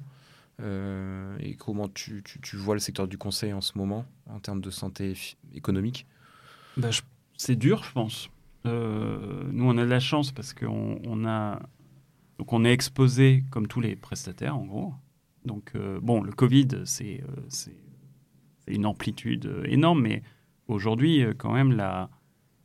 [0.61, 2.22] Et comment tu,
[2.54, 5.14] vois le secteur du conseil en ce moment en termes de santé
[5.54, 6.06] économique?
[6.76, 6.90] Bah,
[7.38, 8.28] c'est dur, je pense.
[8.66, 11.61] Euh, nous, on a de la chance parce qu'on on a.
[12.40, 14.94] Est exposé comme tous les prestataires, en gros.
[15.49, 17.72] Donc, euh, bon, le Covid, c'est euh,
[18.66, 20.22] une amplitude énorme, mais
[20.68, 21.72] aujourd'hui, quand même,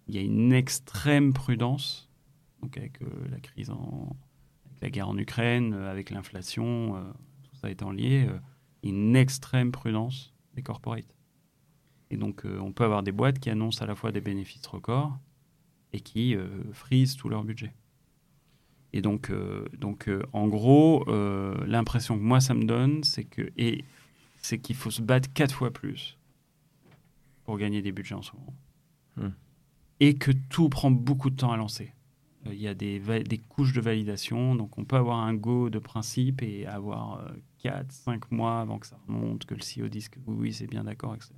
[0.07, 2.11] il y a une extrême prudence.
[2.61, 2.99] Donc, avec
[3.31, 4.15] la crise en.
[4.65, 7.01] Avec la guerre en Ukraine, avec l'inflation,
[7.43, 8.27] tout ça étant lié,
[8.83, 11.15] une extrême prudence des corporates.
[12.13, 14.67] Et donc, euh, on peut avoir des boîtes qui annoncent à la fois des bénéfices
[14.67, 15.17] records
[15.93, 17.73] et qui euh, frisent tout leur budget.
[18.93, 21.05] Et donc, euh, donc en gros,
[21.65, 23.83] l'impression que moi, ça me donne, c'est que et
[24.41, 26.17] c'est qu'il faut se battre quatre fois plus
[27.45, 28.53] pour gagner des budgets en ce moment.
[29.17, 29.33] Hmm.
[29.99, 31.93] Et que tout prend beaucoup de temps à lancer.
[32.45, 35.79] Il y a des, des, couches de validation, donc on peut avoir un go de
[35.79, 37.23] principe et avoir
[37.59, 40.67] 4, 5 mois avant que ça remonte, que le CEO dise que oui, oui c'est
[40.67, 41.33] bien d'accord, etc.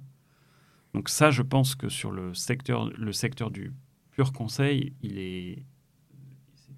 [0.95, 3.73] Donc ça, je pense que sur le secteur, le secteur du
[4.11, 5.63] pur conseil, il est,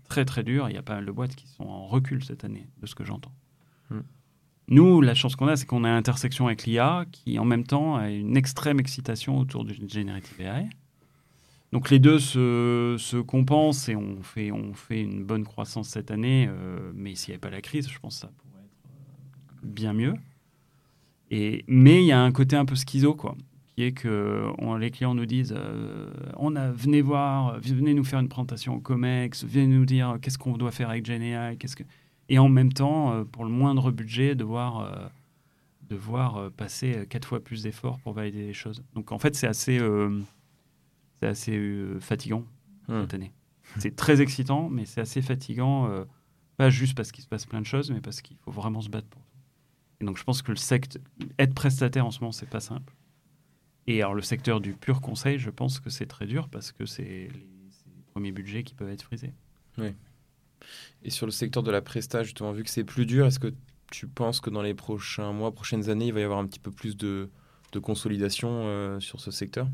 [0.08, 0.70] très très dur.
[0.70, 2.95] Il y a pas mal de boîtes qui sont en recul cette année, de ce
[2.95, 3.34] que j'entends.
[3.89, 4.01] Hmm.
[4.70, 7.95] Nous, la chance qu'on a, c'est qu'on a intersection avec l'IA qui, en même temps,
[7.95, 10.70] a une extrême excitation autour du generative AI.
[11.74, 16.12] Donc les deux se, se, compensent et on fait, on fait une bonne croissance cette
[16.12, 16.47] année.
[16.49, 19.93] Euh, mais s'il n'y avait pas la crise, je pense que ça pourrait être bien
[19.93, 20.16] mieux.
[21.30, 23.36] Et, mais il y a un côté un peu schizo, quoi
[23.78, 28.19] qui est que les clients nous disent euh, on a, venez voir, venez nous faire
[28.19, 31.84] une présentation au COMEX, venez nous dire qu'est-ce qu'on doit faire avec GenAI, qu'est-ce que...
[32.28, 35.07] Et en même temps, euh, pour le moindre budget, devoir, euh,
[35.89, 38.82] devoir passer quatre fois plus d'efforts pour valider les choses.
[38.95, 39.80] Donc en fait, c'est assez,
[41.19, 42.45] c'est assez fatigant
[42.88, 43.01] hmm.
[43.01, 43.32] cette année.
[43.78, 45.88] C'est très excitant, mais c'est assez fatigant,
[46.57, 48.89] pas juste parce qu'il se passe plein de choses, mais parce qu'il faut vraiment se
[48.89, 49.38] battre pour tout.
[50.01, 51.01] Et donc je pense que le secteur,
[51.38, 52.97] être prestataire en ce moment, c'est pas simple.
[53.88, 56.86] Et alors, le secteur du pur conseil, je pense que c'est très dur parce que
[56.86, 57.32] c'est les,
[58.12, 59.34] premiers budgets qui peuvent être frisés.
[59.78, 59.94] Oui.
[61.04, 63.54] Et sur le secteur de la presta, justement, vu que c'est plus dur, est-ce que
[63.92, 66.60] tu penses que dans les prochains mois, prochaines années, il va y avoir un petit
[66.60, 67.30] peu plus de,
[67.72, 69.68] de consolidation sur ce secteur?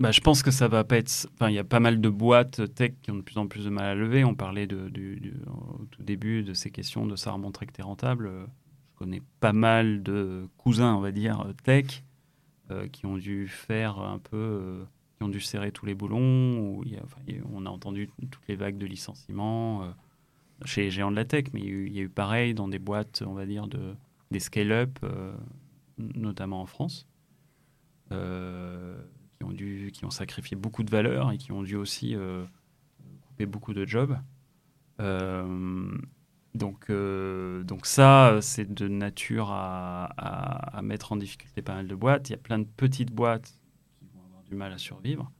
[0.00, 1.28] Bah, je pense que ça va pas être.
[1.34, 3.66] Enfin, il y a pas mal de boîtes tech qui ont de plus en plus
[3.66, 4.24] de mal à lever.
[4.24, 7.82] On parlait de, du, au tout début de ces questions de ça remonterait que tu
[7.82, 8.30] es rentable.
[8.32, 12.09] Je connais pas mal de cousins, on va dire, tech, euh,
[12.92, 14.36] qui ont dû faire un peu.
[14.36, 14.84] Euh,
[15.16, 16.82] qui ont dû serrer tous les boulons.
[17.52, 19.90] On a entendu toutes les vagues de licenciements euh,
[20.64, 23.22] chez les géants de la tech, mais il y, a eu, pareil dans des boîtes,
[23.26, 23.94] on va dire, de,
[24.30, 24.98] des scale-up,
[25.98, 27.06] notamment en France.
[28.12, 29.00] Euh,
[29.38, 32.44] qui ont, dû, qui ont sacrifié beaucoup de valeurs et qui ont dû aussi euh,
[33.22, 34.18] couper beaucoup de jobs.
[36.54, 41.86] Euh, donc, euh, donc ça, c'est de nature à, à, mettre en difficulté pas mal
[41.86, 42.28] de boîtes.
[42.28, 43.58] Il y a plein de petites boîtes
[43.98, 45.30] qui vont avoir du mal à survivre.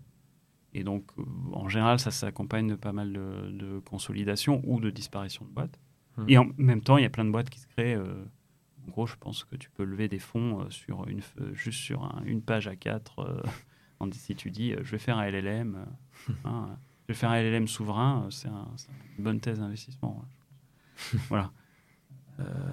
[0.73, 1.05] Et donc,
[1.53, 5.81] en général, ça s'accompagne de pas mal de, de, consolidation ou de disparition de boîtes.
[6.17, 6.25] Mmh.
[6.29, 7.97] Et en même temps, il y a plein de boîtes qui se créent.
[7.97, 11.23] en gros, je pense que tu peux lever des fonds sur une,
[11.55, 13.43] juste sur une page à 4
[14.13, 17.41] si tu dis, euh, je vais faire un LLM, euh, hein, je vais faire un
[17.41, 20.25] LLM souverain, euh, c'est une bonne thèse d'investissement.
[21.29, 21.53] voilà.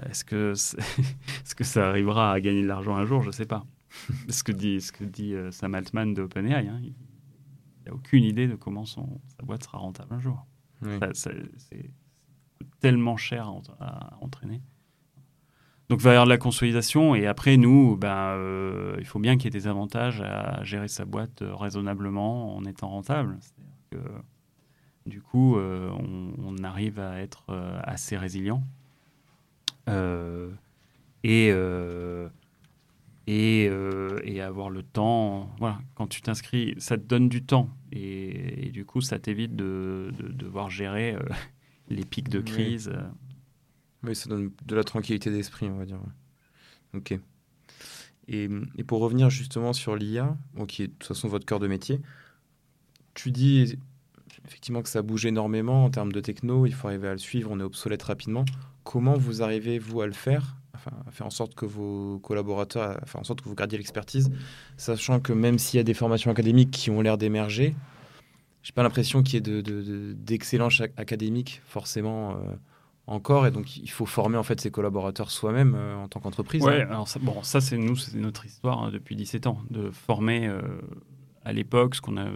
[0.10, 3.22] est-ce que, est, que ça arrivera à gagner de l'argent un jour?
[3.22, 3.66] Je ne sais pas.
[4.30, 6.94] ce que dit, ce que dit Sam Altman de OpenAI, hein, il
[7.86, 10.46] n'a aucune idée de comment son, sa boîte sera rentable un jour.
[11.14, 11.92] c'est
[12.80, 13.50] tellement cher
[13.80, 14.62] à entraîner.
[15.90, 17.16] Donc, il va y avoir de la consolidation.
[17.16, 20.90] Et après, nous, ben, euh, il faut bien qu'il y ait des avantages à gérer
[20.90, 23.38] sa boîte euh, raisonnablement en étant rentable.
[23.90, 23.98] Que,
[25.08, 27.54] du coup, euh, on, arrive à être
[27.84, 28.64] assez résilient.
[31.24, 31.54] et,
[33.28, 33.64] et,
[34.24, 35.50] et, avoir le temps.
[35.60, 37.70] Voilà, quand tu t'inscris, ça te donne du temps.
[37.92, 41.16] Et, du coup, ça t'évite de, de, devoir gérer
[41.90, 42.92] les pics de crise.
[44.04, 46.00] Oui, ça donne de la tranquillité d'esprit, on va dire.
[46.94, 47.18] Ok.
[48.28, 50.38] Et, et, pour revenir justement sur l'IA,
[50.68, 52.02] qui est de toute façon votre cœur de métier,
[53.14, 53.80] tu dis
[54.48, 57.50] effectivement que ça bouge énormément en termes de techno, il faut arriver à le suivre,
[57.52, 58.46] on est obsolète rapidement.
[58.84, 62.98] Comment vous arrivez, vous, à le faire enfin, à faire en sorte que vos collaborateurs,
[63.04, 64.32] enfin, en sorte que vous gardiez l'expertise,
[64.78, 67.76] sachant que même s'il y a des formations académiques qui ont l'air d'émerger,
[68.64, 69.62] j'ai pas l'impression qu'il y ait
[70.14, 72.32] d'excellence de, de, académique forcément.
[72.32, 72.56] Euh,
[73.10, 76.62] encore et donc il faut former en fait ses collaborateurs soi-même euh, en tant qu'entreprise.
[76.62, 76.88] Ouais, hein.
[76.90, 80.46] alors ça, bon, ça c'est nous, c'est notre histoire hein, depuis 17 ans de former
[80.46, 80.62] euh,
[81.46, 82.28] à l'époque ce qu'on a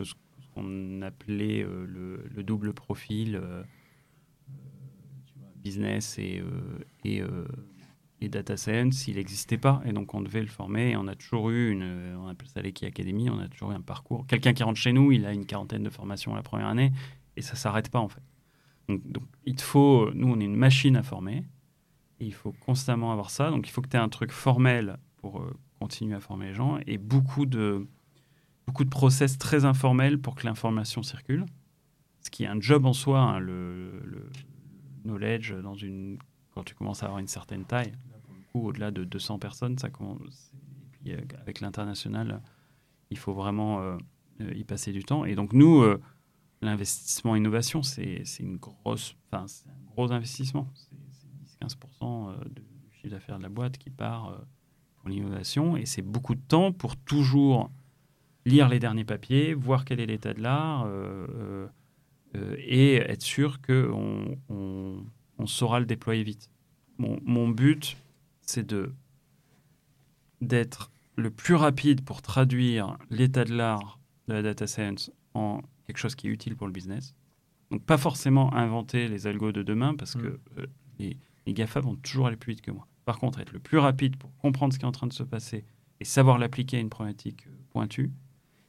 [0.53, 3.41] qu'on appelait euh, le, le, double profil
[5.55, 6.43] business et,
[7.05, 7.21] et,
[8.19, 11.15] et, data science, il n'existait pas et donc on devait le former et on a
[11.15, 14.25] toujours eu une, on appelle ça l'Eki Academy, on a toujours eu un parcours.
[14.25, 16.91] Quelqu'un qui rentre chez nous, il a une quarantaine de formations la première année
[17.37, 18.23] et ça s'arrête pas en fait.
[18.99, 21.43] Donc, il faut, nous, on est une machine à former.
[22.19, 23.49] Et il faut constamment avoir ça.
[23.49, 26.53] Donc, il faut que tu aies un truc formel pour euh, continuer à former les
[26.53, 27.87] gens et beaucoup de,
[28.71, 31.45] beaucoup de process très informels pour que l'information circule.
[32.21, 34.29] Ce qui est un job en soi, hein, le,
[35.03, 36.17] knowledge, dans une,
[36.51, 37.91] quand tu commences à avoir une certaine taille.
[38.53, 40.53] au-delà de 200 personnes, ça commence.
[41.07, 42.41] Euh, avec l'international,
[43.09, 43.97] il faut vraiment euh,
[44.55, 45.25] y passer du temps.
[45.25, 45.83] Et donc, nous,
[46.61, 50.71] l'investissement innovation, c'est une grosse, enfin, un gros investissement.
[50.73, 54.37] C'est 10-15% euh, du chiffre d'affaires de la boîte qui part euh,
[54.97, 55.75] pour l'innovation.
[55.75, 57.71] Et c'est beaucoup de temps pour toujours
[58.45, 61.67] lire les derniers papiers, voir quel est l'état de l'art euh,
[62.57, 65.05] et être sûr qu'on on,
[65.37, 66.49] on, saura le déployer vite.
[66.97, 67.97] Mon, mon but,
[68.41, 68.93] c'est de
[70.39, 75.97] d'être le plus rapide pour traduire l'état de l'art de la data science en quelque
[75.97, 77.13] chose qui est utile pour le business.
[77.69, 80.39] Donc pas forcément inventer les algos de demain parce que mm.
[80.57, 80.65] euh,
[80.99, 82.87] les, les, GAFA vont toujours aller plus vite que moi.
[83.05, 85.23] Par contre, être le plus rapide pour comprendre ce qui est en train de se
[85.23, 85.63] passer
[85.99, 88.11] et savoir l'appliquer à une problématique euh, pointue.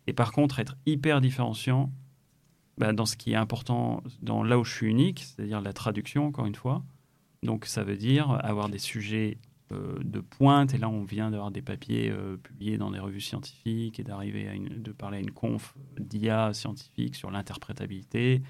[0.07, 1.93] Et par contre, être hyper différenciant
[2.79, 6.27] bah, dans ce qui est important, dans là où je suis unique, c'est-à-dire la traduction,
[6.27, 6.83] encore une fois.
[7.43, 9.39] Donc ça veut dire avoir des sujets
[9.73, 10.75] euh, de pointe.
[10.75, 14.49] Et là, on vient d'avoir des papiers euh, publiés dans des revues scientifiques et d'arriver
[14.49, 18.43] à de parler à une conf d'IA scientifique sur l'interprétabilité,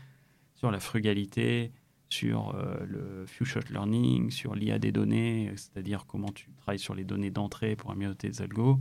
[0.55, 1.73] sur la frugalité,
[2.09, 7.05] sur euh, le few-shot learning, sur l'IA des données, c'est-à-dire comment tu travailles sur les
[7.05, 8.79] données d'entrée pour améliorer tes algos.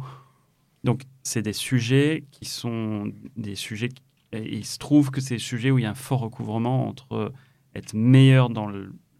[0.84, 3.90] Donc, c'est des sujets qui sont des sujets.
[4.32, 6.88] et il se trouve que c'est des sujets où il y a un fort recouvrement
[6.88, 7.34] entre
[7.76, 8.72] être meilleur dans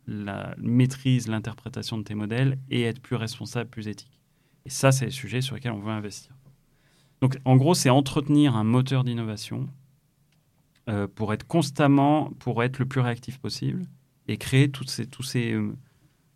[0.08, 4.20] la maîtrise, l'interprétation de tes modèles et être plus responsable, plus éthique.
[4.66, 6.36] Et ça, c'est les sujets sur lesquels on veut investir.
[7.22, 9.70] Donc, en gros, c'est entretenir un moteur d'innovation
[10.90, 13.86] euh, pour être constamment, pour être le plus réactif possible
[14.28, 15.76] et créer toutes ces, tous ces, euh,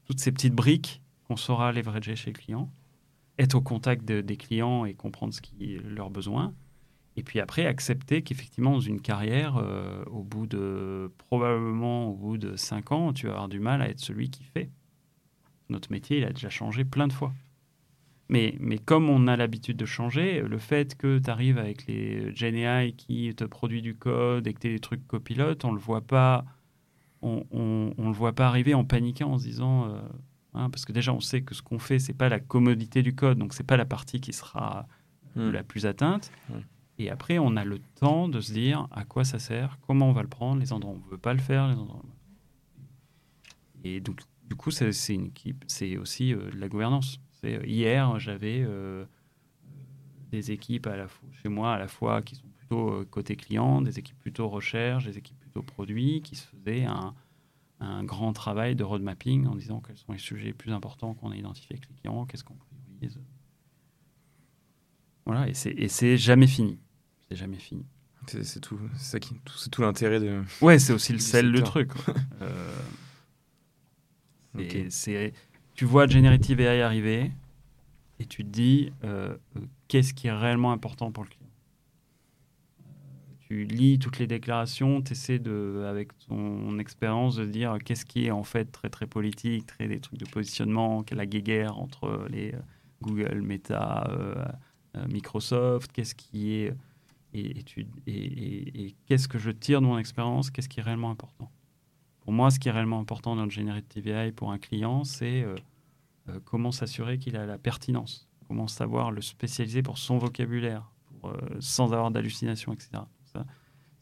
[0.05, 2.71] toutes ces petites briques qu'on saura leverager chez le client.
[3.37, 6.53] Être au contact des clients et comprendre ce qui leurs besoins.
[7.17, 12.37] Et puis après, accepter qu'effectivement, dans une carrière, euh, au bout de probablement au bout
[12.37, 14.69] de 5 ans, tu vas avoir du mal à être celui qui fait.
[15.69, 17.33] Notre métier, il a déjà changé plein de fois.
[18.27, 22.35] Mais, mais comme on a l'habitude de changer, le fait que tu arrives avec les
[22.35, 26.01] GenAI qui te produit du code et que tu des trucs copilotes, on le voit
[26.01, 26.43] pas,
[27.21, 30.01] on, le voit pas arriver en paniquant en se disant, euh,
[30.55, 33.15] hein, parce que déjà on sait que ce qu'on fait, c'est pas la commodité du
[33.15, 34.87] code, donc c'est pas la partie qui sera
[35.35, 35.49] hmm.
[35.51, 36.31] la plus atteinte.
[36.97, 40.13] Et après, on a le temps de se dire à quoi ça sert, comment on
[40.13, 42.03] va le prendre, les endroits où on ne veut pas le faire, les endroits.
[43.83, 47.19] Et donc, du coup, c'est une équipe, c'est aussi euh, de la gouvernance.
[47.43, 49.05] Euh, hier, j'avais euh,
[50.31, 53.81] des équipes à la fois, chez moi à la fois qui sont plutôt côté client,
[53.81, 57.13] des équipes plutôt recherche, des équipes plutôt produits, qui se faisaient un,
[57.79, 61.13] un grand travail de road mapping en disant quels sont les sujets les plus importants
[61.13, 63.19] qu'on a identifiés avec les clients, qu'est-ce qu'on priorise.
[65.25, 66.79] Voilà, et c'est jamais fini
[67.29, 67.85] c'est jamais fini.
[68.27, 70.41] C'est tout, c'est tout, tout l'intérêt de.
[70.61, 71.91] Ouais, c'est aussi le sel le truc.
[72.41, 72.73] euh,
[74.89, 75.33] c'est,
[75.75, 77.31] tu vois Generative AI arriver
[78.19, 81.44] et tu te dis euh, euh, qu'est-ce qui est réellement important pour le client?
[83.47, 88.25] Tu lis toutes les déclarations, tu essaies de, avec ton expérience de dire qu'est-ce qui
[88.25, 92.25] est en fait très très politique, très des trucs de positionnement, quelle la guéguerre entre
[92.29, 92.59] les euh,
[93.01, 94.09] Google, Meta,
[95.09, 96.73] Microsoft, qu'est-ce qui est
[98.07, 101.51] et, qu'est-ce que je tire de mon expérience, qu'est-ce qui est réellement important.
[102.21, 105.43] Pour moi, ce qui est réellement important dans le Generative AI pour un client, c'est
[105.43, 105.55] euh,
[106.29, 110.91] euh, comment s'assurer qu'il a la pertinence, comment savoir le spécialiser pour son vocabulaire,
[111.23, 113.03] euh, sans avoir d'hallucination, etc.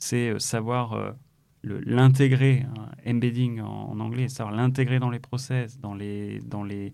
[0.03, 1.15] C'est savoir
[1.63, 6.91] l'intégrer, hein, embedding en, anglais, savoir l'intégrer dans les process, dans, les, dans, les,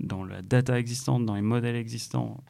[0.00, 2.42] dans la data existante, dans les modèles existants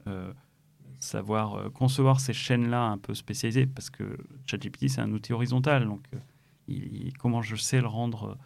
[1.01, 5.87] savoir euh, concevoir ces chaînes-là un peu spécialisées, parce que ChatGPT, c'est un outil horizontal,
[5.87, 8.39] donc euh, comment je sais le rendre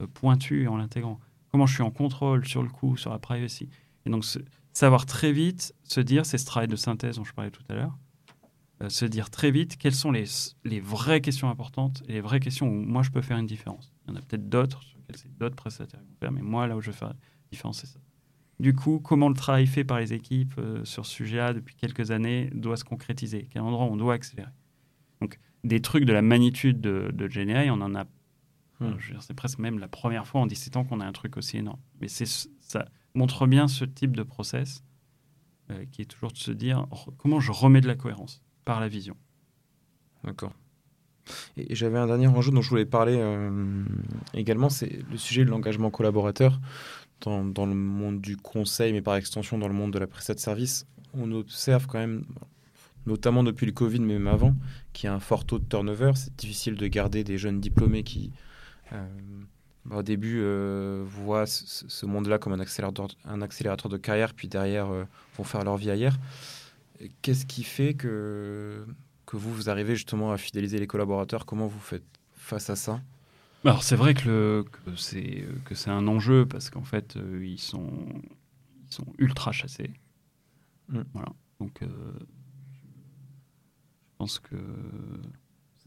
[0.00, 1.20] euh, pointu en l'intégrant?
[1.50, 3.68] Comment je suis en contrôle sur le coup, sur la privacy?
[4.04, 4.24] Et donc,
[4.72, 7.74] savoir très vite se dire, c'est ce travail de synthèse dont je parlais tout à
[7.74, 7.96] l'heure,
[8.88, 10.24] se dire très vite quelles sont les,
[10.64, 13.92] les, vraies questions importantes et les vraies questions où moi je peux faire une différence.
[14.06, 14.82] Il y en a peut-être d'autres,
[15.38, 17.12] d'autres prestataires qui vont faire, mais moi là où je fais une
[17.50, 17.98] différence, c'est ça.
[18.60, 22.10] Du coup, comment le travail fait par les équipes euh, sur ce sujet-là depuis quelques
[22.10, 23.48] années doit se concrétiser?
[23.50, 24.50] Quel endroit on doit accélérer?
[25.20, 28.04] Donc, des trucs de la magnitude de, de GNI, on en a.
[28.80, 28.94] Hmm.
[29.20, 31.80] C'est presque même la première fois en 17 ans qu'on a un truc aussi énorme.
[32.00, 34.84] Mais ça montre bien ce type de process
[35.70, 38.42] euh, qui est toujours de se dire comment je remets de la cohérence?
[38.80, 39.16] La vision.
[40.24, 40.52] D'accord.
[41.56, 43.84] Et, j'avais un dernier enjeu dont je voulais parler euh,
[44.34, 46.60] également, c'est le sujet de l'engagement collaborateur
[47.20, 50.40] dans, le monde du conseil, mais par extension dans le monde de la prestation de
[50.40, 52.24] service, on observe quand même,
[53.06, 54.54] notamment depuis le Covid, mais même avant,
[54.92, 56.12] qu'il y a un fort taux de turnover.
[56.14, 58.30] C'est difficile de garder des jeunes diplômés qui,
[58.92, 59.04] euh,
[59.90, 63.08] au début, euh, voient ce, monde-là comme un accélérateur,
[63.90, 64.86] de carrière, puis derrière,
[65.36, 66.16] vont faire leur vie ailleurs.
[67.22, 68.86] Qu'est-ce qui fait que,
[69.26, 71.46] que vous, vous arrivez justement à fidéliser les collaborateurs?
[71.46, 73.00] Comment vous faites face à ça?
[73.64, 77.58] Alors c'est vrai que, que c'est que c'est un enjeu parce qu'en fait euh, ils
[77.58, 77.90] sont
[78.86, 79.90] ils sont ultra chassés.
[80.88, 81.00] Mm.
[81.12, 81.32] Voilà.
[81.60, 81.88] Donc euh,
[83.88, 84.56] je pense que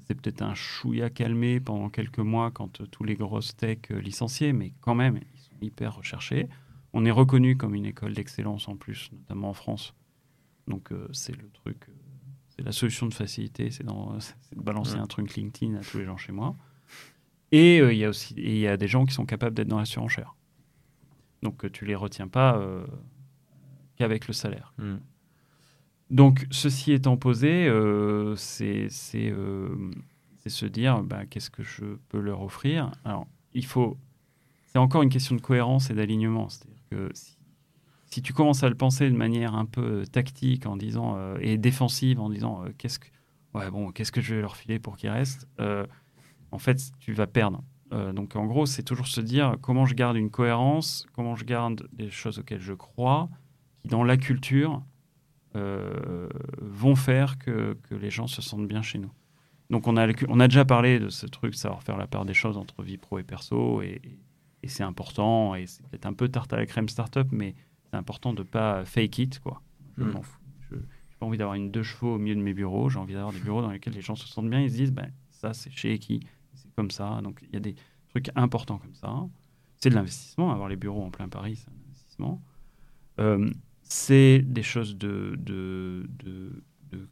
[0.06, 4.52] c'est peut-être un chouïa calmé pendant quelques mois quand euh, tous les grosses tech licenciés,
[4.54, 6.48] mais quand même ils sont hyper recherchés.
[6.94, 9.94] On est reconnu comme une école d'excellence en plus, notamment en France.
[10.68, 11.88] Donc c'est le truc,
[12.50, 16.18] c'est la solution de facilité, c'est de balancer un truc LinkedIn à tous les gens
[16.18, 16.56] chez moi.
[17.52, 19.68] Et euh, il y a aussi il y a des gens qui sont capables d'être
[19.68, 20.36] dans la surenchère.
[21.44, 22.86] Donc euh, tu les retiens pas euh,
[23.98, 24.74] qu'avec le salaire.
[24.78, 24.98] Hmm.
[26.10, 27.68] Donc ceci étant posé,
[28.36, 32.92] c'est se dire bah, qu'est-ce que je peux leur offrir?
[33.06, 33.98] Alors il faut
[34.68, 36.48] c'est encore une question de cohérence et d'alignement.
[36.48, 37.38] C'est-à-dire que si,
[38.14, 42.20] si, tu commences à le penser de manière un peu tactique en disant et défensive
[42.20, 43.08] en disant qu'est-ce que
[43.54, 45.48] ouais bon qu'est-ce que je vais leur filer pour qu'ils restent
[46.52, 47.64] en fait, tu vas perdre.
[47.94, 51.46] Euh, donc en gros, c'est toujours se dire comment je garde une cohérence, comment je
[51.46, 53.30] garde des choses auxquelles je crois,
[53.82, 54.84] qui dans la culture
[55.56, 59.12] euh, vont faire que, les gens se sentent bien chez nous.
[59.70, 62.34] Donc on a, on a déjà parlé de ce truc, savoir faire la part des
[62.34, 64.02] choses entre vie pro et perso, et,
[64.68, 67.56] c'est important, et c'est peut-être un peu tarte à la crème startup, mais
[67.92, 69.62] c'est important de pas fake it, quoi.
[69.98, 70.12] Je hmm.
[70.12, 70.40] m'en fous.
[70.70, 70.82] Je n'ai
[71.20, 73.40] pas envie d'avoir une deux chevaux au milieu de mes bureaux, j'ai envie d'avoir des
[73.40, 76.00] bureaux dans lesquels les gens se sentent bien, ils se disent, ben, ça c'est chez
[76.00, 76.22] qui?
[76.76, 77.20] Comme ça.
[77.22, 77.76] Donc il y a des
[78.10, 79.14] trucs importants comme ça.
[79.78, 80.52] C'est de l'investissement.
[80.52, 82.42] Avoir les bureaux en plein Paris, c'est un investissement.
[83.20, 83.52] Euh,
[83.84, 86.64] c'est des choses de, de, de,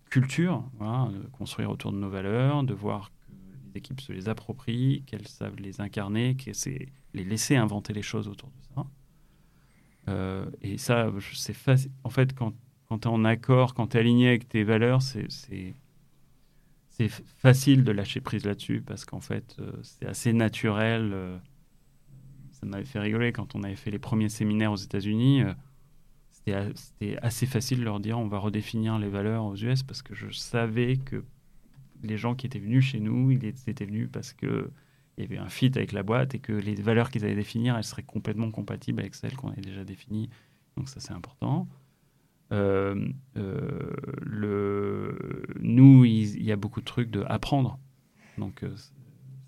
[0.10, 3.34] culture, de construire autour de nos valeurs, de voir que
[3.68, 6.56] les équipes se les approprient, qu'elles savent les incarner, qu'elles
[7.14, 8.86] les laisser inventer les choses autour de ça.
[10.10, 11.92] Euh, et ça, c'est facile.
[12.04, 12.54] En fait, quand,
[12.88, 15.28] quand tu es en accord, quand tu es aligné avec tes valeurs, c'est
[17.38, 21.12] facile de lâcher prise là-dessus parce qu'en fait, euh, c'est assez naturel.
[21.14, 21.38] Euh,
[22.52, 25.44] ça m'avait fait rigoler quand on avait fait les premiers séminaires aux États-Unis.
[26.46, 30.14] C'était assez facile de leur dire on va redéfinir les valeurs aux US parce que
[30.14, 31.24] je savais que
[32.04, 34.70] les gens qui étaient venus chez nous, ils étaient venus parce que
[35.20, 37.78] il y avait un fit avec la boîte et que les valeurs qu'ils allaient définir,
[37.78, 40.30] elles seraient complètement compatibles avec celles qu'on avait déjà définies.
[40.78, 41.68] Donc ça, c'est important.
[42.52, 43.92] Euh, euh,
[44.22, 47.78] le, nous, il, y a beaucoup de trucs de apprendre.
[48.38, 48.74] Donc, euh,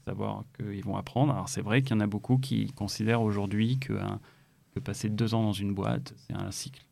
[0.05, 1.33] savoir qu'ils vont apprendre.
[1.33, 3.97] Alors, c'est vrai qu'il y en a beaucoup qui considèrent aujourd'hui que,
[4.83, 6.85] passer deux ans dans une boîte, c'est un cycle.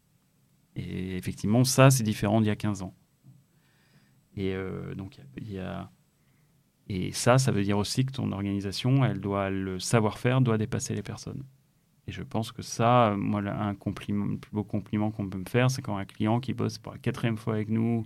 [0.76, 2.94] Et effectivement, ça, c'est différent d'il y a 15 ans.
[4.38, 4.56] Et
[4.96, 5.90] donc, il y a
[6.90, 10.96] et ça, ça veut dire aussi que ton organisation, elle doit le savoir-faire doit dépasser
[10.96, 11.44] les personnes.
[12.08, 15.48] Et je pense que ça, moi, un compliment, le plus beau compliment qu'on peut me
[15.48, 18.06] faire, c'est quand un client qui bosse pour la quatrième fois avec nous,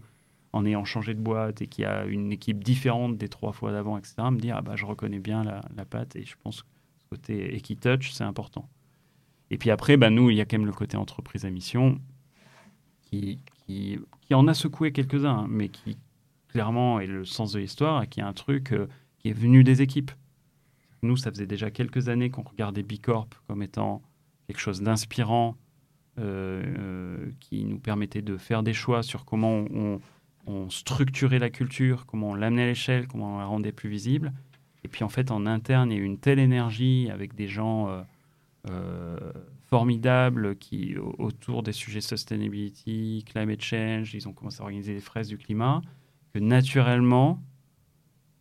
[0.52, 3.98] en ayant changé de boîte et qui a une équipe différente des trois fois d'avant,
[3.98, 6.68] etc., me dire ah bah je reconnais bien la, la patte et je pense que
[6.68, 8.70] ce côté Equitouch, c'est important.
[9.50, 12.00] Et puis après, bah, nous, il y a quand même le côté entreprise à mission
[13.04, 15.98] qui, qui, qui en a secoué quelques-uns, hein, mais qui,
[16.54, 18.88] clairement et le sens de l'histoire et qui est un truc euh,
[19.18, 20.12] qui est venu des équipes.
[21.02, 24.04] Nous, ça faisait déjà quelques années qu'on regardait Bicorp comme étant
[24.48, 25.58] quelque chose d'inspirant
[26.20, 29.66] euh, euh, qui nous permettait de faire des choix sur comment
[30.46, 34.32] on, structurait la culture, comment on l'amenait à l'échelle, comment on la rendait plus visible.
[34.84, 37.48] Et puis en fait, en interne, il y a eu une telle énergie avec des
[37.48, 38.06] gens
[39.70, 45.30] formidables qui, autour des sujets sustainability, climate change, ils ont commencé à organiser des fraises
[45.30, 45.82] du climat
[46.34, 47.42] que naturellement,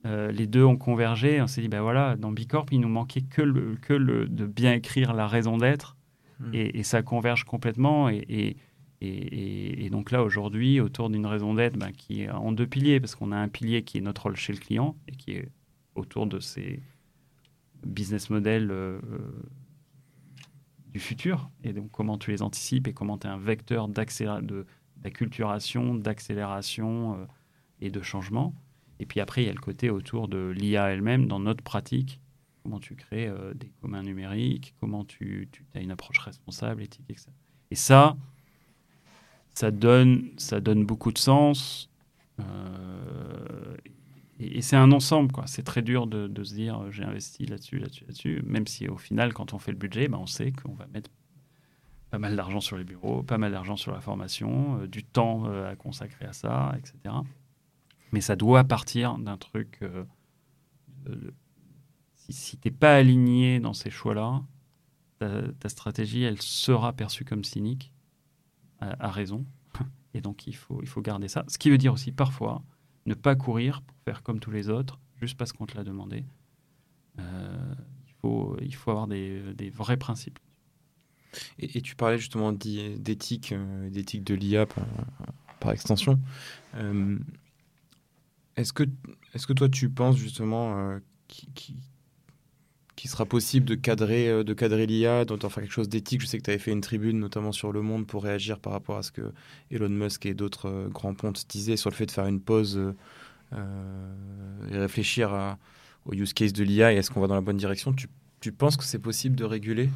[0.07, 1.40] euh, les deux ont convergé.
[1.40, 4.47] On s'est dit, ben voilà, dans Bicorp, il nous manquait que, le, que le, de
[4.47, 5.97] bien écrire la raison d'être.
[6.40, 6.51] Hmm.
[6.55, 8.09] Et, ça converge complètement.
[8.09, 8.57] Et, et,
[9.84, 13.14] et donc là, aujourd'hui, autour d'une raison d'être ben, qui est en deux piliers, parce
[13.14, 15.49] qu'on a un pilier qui est notre rôle chez le client et qui est
[15.95, 16.80] autour de ces
[17.84, 19.01] business models euh,
[20.88, 21.51] du futur.
[21.64, 27.14] Et donc, comment tu les anticipes et comment tu es un vecteur d'acculturation, d'accélération.
[27.14, 27.24] Euh,
[27.83, 28.55] et de changement.
[29.01, 32.20] Et puis après, il y a le côté autour de l'IA elle-même dans notre pratique.
[32.62, 37.26] Comment tu crées euh, des communs numériques, comment tu, as une approche responsable, éthique, etc.
[37.72, 38.16] Et ça,
[39.55, 41.91] ça donne, ça donne beaucoup de sens.
[42.39, 43.76] Euh,
[44.39, 45.49] et, c'est un ensemble, quoi.
[45.49, 48.43] C'est très dur de, se dire euh, j'ai investi là-dessus, là-dessus, là-dessus.
[48.47, 51.11] Même si au final, quand on fait le budget, ben, on sait qu'on va mettre
[52.11, 55.74] pas mal d'argent sur les bureaux, pas mal d'argent sur la formation, du temps à
[55.74, 57.14] consacrer à ça, etc.
[58.12, 59.78] Mais ça doit partir d'un truc.
[59.82, 60.04] Euh,
[62.14, 64.42] si, si tu n'es pas aligné dans ces choix-là,
[65.60, 67.92] ta, stratégie, elle sera perçue comme cynique,
[68.80, 69.46] à, raison.
[70.14, 71.44] Et donc, il faut, il faut garder ça.
[71.48, 72.62] Ce qui veut dire aussi, parfois,
[73.06, 76.24] ne pas courir pour faire comme tous les autres, juste parce qu'on te l'a demandé.
[77.18, 77.74] Euh,
[78.06, 80.38] il, faut, il faut avoir des, des vrais principes.
[81.58, 84.66] Et, tu parlais justement d'éthique, euh, d'éthique de l'IA
[85.60, 86.20] par, extension.
[88.57, 88.84] Est-ce que,
[89.34, 90.98] est que toi, tu penses justement euh,
[91.28, 91.48] qu'il
[92.96, 96.20] qui, sera possible de cadrer, euh, de cadrer l'IA, d'en faire quelque chose d'éthique?
[96.20, 98.72] Je sais que tu avais fait une tribune, notamment sur Le Monde, pour réagir par
[98.72, 99.32] rapport à ce que
[99.70, 102.80] Elon Musk et d'autres euh, grands pontes disaient sur le fait de faire une pause
[104.70, 105.59] et réfléchir à,
[106.07, 107.92] au use case de l'IA et est-ce qu'on va dans la bonne direction?
[107.92, 108.09] Tu,
[108.40, 109.90] tu penses que c'est possible de réguler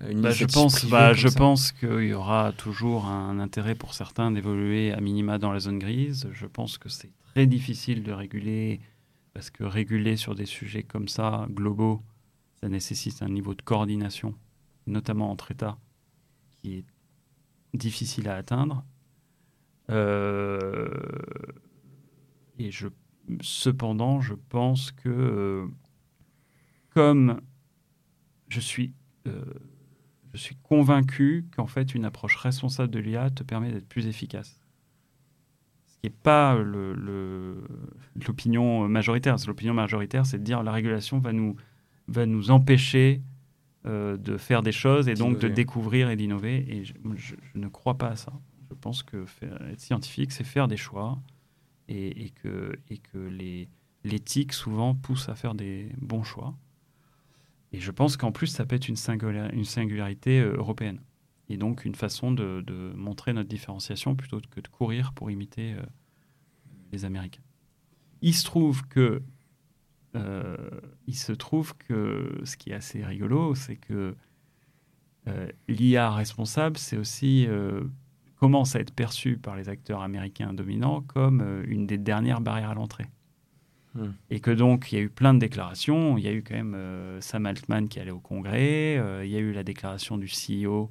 [0.00, 4.92] bah, je pense, bah, je pense qu'il y aura toujours un intérêt pour certains d'évoluer
[4.92, 6.28] à minima dans la zone grise.
[6.32, 8.80] Je pense que c'est très difficile de réguler,
[9.32, 12.02] parce que réguler sur des sujets comme ça, globaux,
[12.60, 14.34] ça nécessite un niveau de coordination,
[14.86, 15.78] notamment entre États,
[16.60, 16.84] qui est
[17.72, 18.84] difficile à atteindre.
[19.90, 20.90] Euh,
[22.58, 22.88] et je,
[23.40, 25.66] cependant, je pense que euh,
[26.90, 27.40] comme
[28.48, 28.92] je suis,
[29.26, 29.42] euh,
[30.34, 34.61] je suis convaincu qu'en fait une approche responsable de l'IA te permet d'être plus efficace
[36.02, 36.58] qui n'est pas
[38.16, 39.36] l'opinion majoritaire.
[39.46, 41.54] L'opinion majoritaire, c'est de dire la régulation va nous,
[42.08, 43.22] va nous empêcher
[43.86, 46.66] euh, de faire des choses et donc de découvrir et d'innover.
[46.68, 46.94] Et je,
[47.54, 48.32] ne crois pas à ça.
[48.68, 49.24] Je pense que
[49.70, 51.20] être scientifique, c'est faire des choix
[51.88, 53.30] et, que, et que
[54.02, 56.56] l'éthique, souvent, pousse à faire des bons choix.
[57.72, 61.00] Et je pense qu'en plus, ça peut être une, singularité, euh, européenne.
[61.52, 65.82] Et donc une façon de, montrer notre différenciation plutôt que de courir pour imiter euh,
[66.92, 67.42] les Américains.
[68.22, 69.22] Il se trouve que
[70.14, 70.56] euh,
[71.06, 74.14] il se trouve que ce qui est assez rigolo, c'est que
[75.28, 77.46] euh, l'IA responsable, c'est aussi
[78.36, 82.74] commence à être perçu par les acteurs américains dominants comme une des dernières barrières à
[82.74, 83.06] l'entrée.
[83.94, 84.12] Hmm.
[84.30, 86.16] Et que donc, il y a eu plein de déclarations.
[86.16, 86.76] Il y a eu quand même
[87.20, 88.94] Sam Altman qui allait au Congrès.
[89.22, 90.90] il y a eu la déclaration du CEO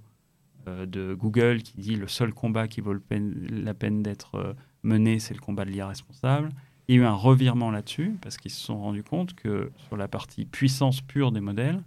[0.67, 4.53] de Google qui dit le seul combat qui vaut la peine d'être euh,
[4.83, 6.49] mené, c'est le combat de l'IA responsable.
[6.87, 9.97] Il y a eu un revirement là-dessus parce qu'ils se sont rendus compte que sur
[9.97, 11.81] la partie puissance pure des modèles,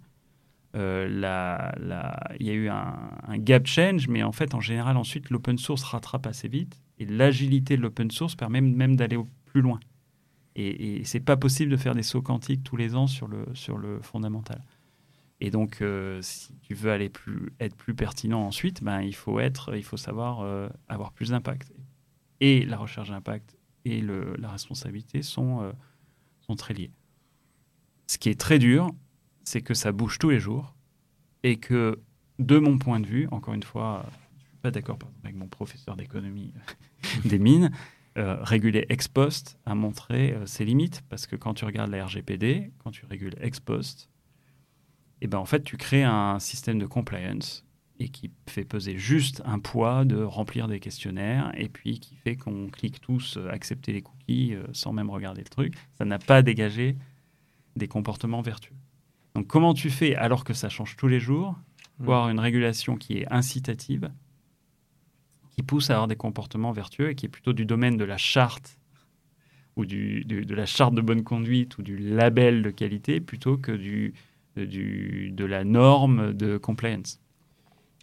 [0.75, 1.07] euh,
[2.39, 5.83] il y a eu un, gap change, mais en fait, en général, ensuite, l'open source
[5.83, 9.79] rattrape assez vite et l'agilité de l'open source permet même d'aller plus loin.
[10.55, 13.45] Et, et c'est pas possible de faire des sauts quantiques tous les ans sur le,
[13.53, 14.61] sur le fondamental.
[15.41, 17.11] Et donc, euh, si tu veux aller
[17.59, 21.73] être plus pertinent ensuite, ben, il faut être, il faut savoir euh, avoir plus d'impact.
[22.39, 26.91] Et la recherche d'impact et la responsabilité sont, euh, très liés.
[28.07, 28.91] Ce qui est très dur,
[29.43, 30.75] c'est que ça bouge tous les jours
[31.43, 31.99] et que,
[32.39, 34.05] de mon point de vue, encore une fois,
[34.37, 36.53] je ne suis pas d'accord avec mon professeur d'économie
[37.25, 37.71] des mines,
[38.15, 42.91] réguler ex post a montré ses limites parce que quand tu regardes la RGPD, quand
[42.91, 44.09] tu régules ex post,
[45.21, 47.65] et ben en fait, tu crées un système de compliance
[47.99, 52.35] et qui fait peser juste un poids de remplir des questionnaires et puis qui fait
[52.35, 55.75] qu'on clique tous euh, accepter les cookies euh, sans même regarder le truc.
[55.97, 56.97] Ça n'a pas dégagé
[57.75, 58.75] des comportements vertueux.
[59.33, 61.51] Donc comment tu fais alors que ça change tous les jours
[61.99, 62.03] mmh.
[62.03, 64.11] avoir une régulation qui est incitative,
[65.51, 68.17] qui pousse à avoir des comportements vertueux et qui est plutôt du domaine de la
[68.17, 68.77] charte
[69.77, 73.71] ou du, de la charte de bonne conduite ou du label de qualité plutôt que
[73.71, 74.13] du,
[74.55, 77.19] de la norme de compliance.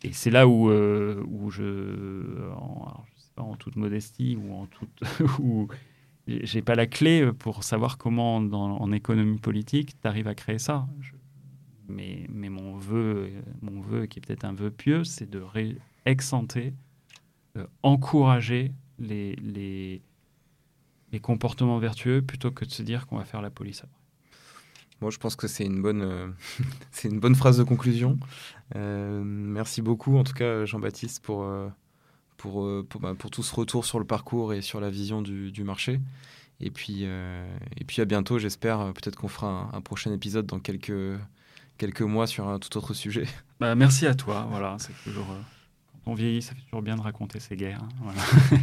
[0.04, 2.50] Et c'est là où, euh, où je,
[3.36, 5.02] en, toute modestie ou en toute,
[5.38, 5.68] où
[6.26, 10.86] j'ai pas la clé pour savoir comment, en économie politique, tu arrives à créer ça.
[11.88, 13.30] mais, mais mon vœu,
[13.60, 16.74] mon vœu, qui est peut-être un vœu pieux, c'est de ré, exenter,
[17.56, 20.02] euh, encourager les, les,
[21.12, 23.84] les comportements vertueux plutôt que de se dire qu'on va faire la police.
[25.02, 26.28] Moi, je pense que c'est une bonne, euh,
[27.04, 28.18] une bonne phrase de conclusion.
[28.76, 31.68] Euh, merci beaucoup, en tout cas, Jean-Baptiste, pour, euh,
[32.36, 32.64] pour,
[33.00, 36.00] bah, pour, tout ce retour sur le parcours et sur la vision du, marché.
[36.60, 38.92] Et puis, et puis à bientôt, j'espère.
[38.92, 41.18] Peut-être qu'on fera un, prochain épisode dans quelques,
[41.78, 43.26] quelques mois sur un tout autre sujet.
[43.58, 44.46] Bah, merci à toi.
[44.50, 45.26] Voilà, c'est toujours
[46.06, 47.82] on vieillit, ça fait toujours bien de raconter ces guerres.
[47.82, 48.58] Hein,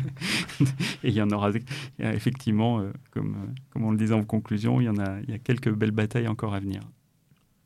[1.03, 1.51] et il y en aura
[1.99, 5.29] effectivement, euh, comme, euh, comme on le disait en conclusion, il y en a, il
[5.29, 6.81] y a quelques belles batailles encore à venir.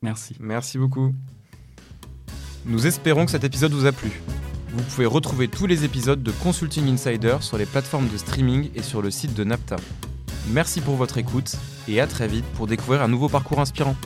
[0.02, 0.36] Merci.
[0.38, 1.12] Merci beaucoup.
[2.66, 4.10] Nous espérons que cet épisode vous a plu.
[4.70, 8.82] Vous pouvez retrouver tous les épisodes de Consulting Insider sur les plateformes de streaming et
[8.82, 9.76] sur le site de NAPTA.
[10.50, 11.56] Merci pour votre écoute
[11.88, 13.96] et à très vite pour découvrir un nouveau parcours inspirant.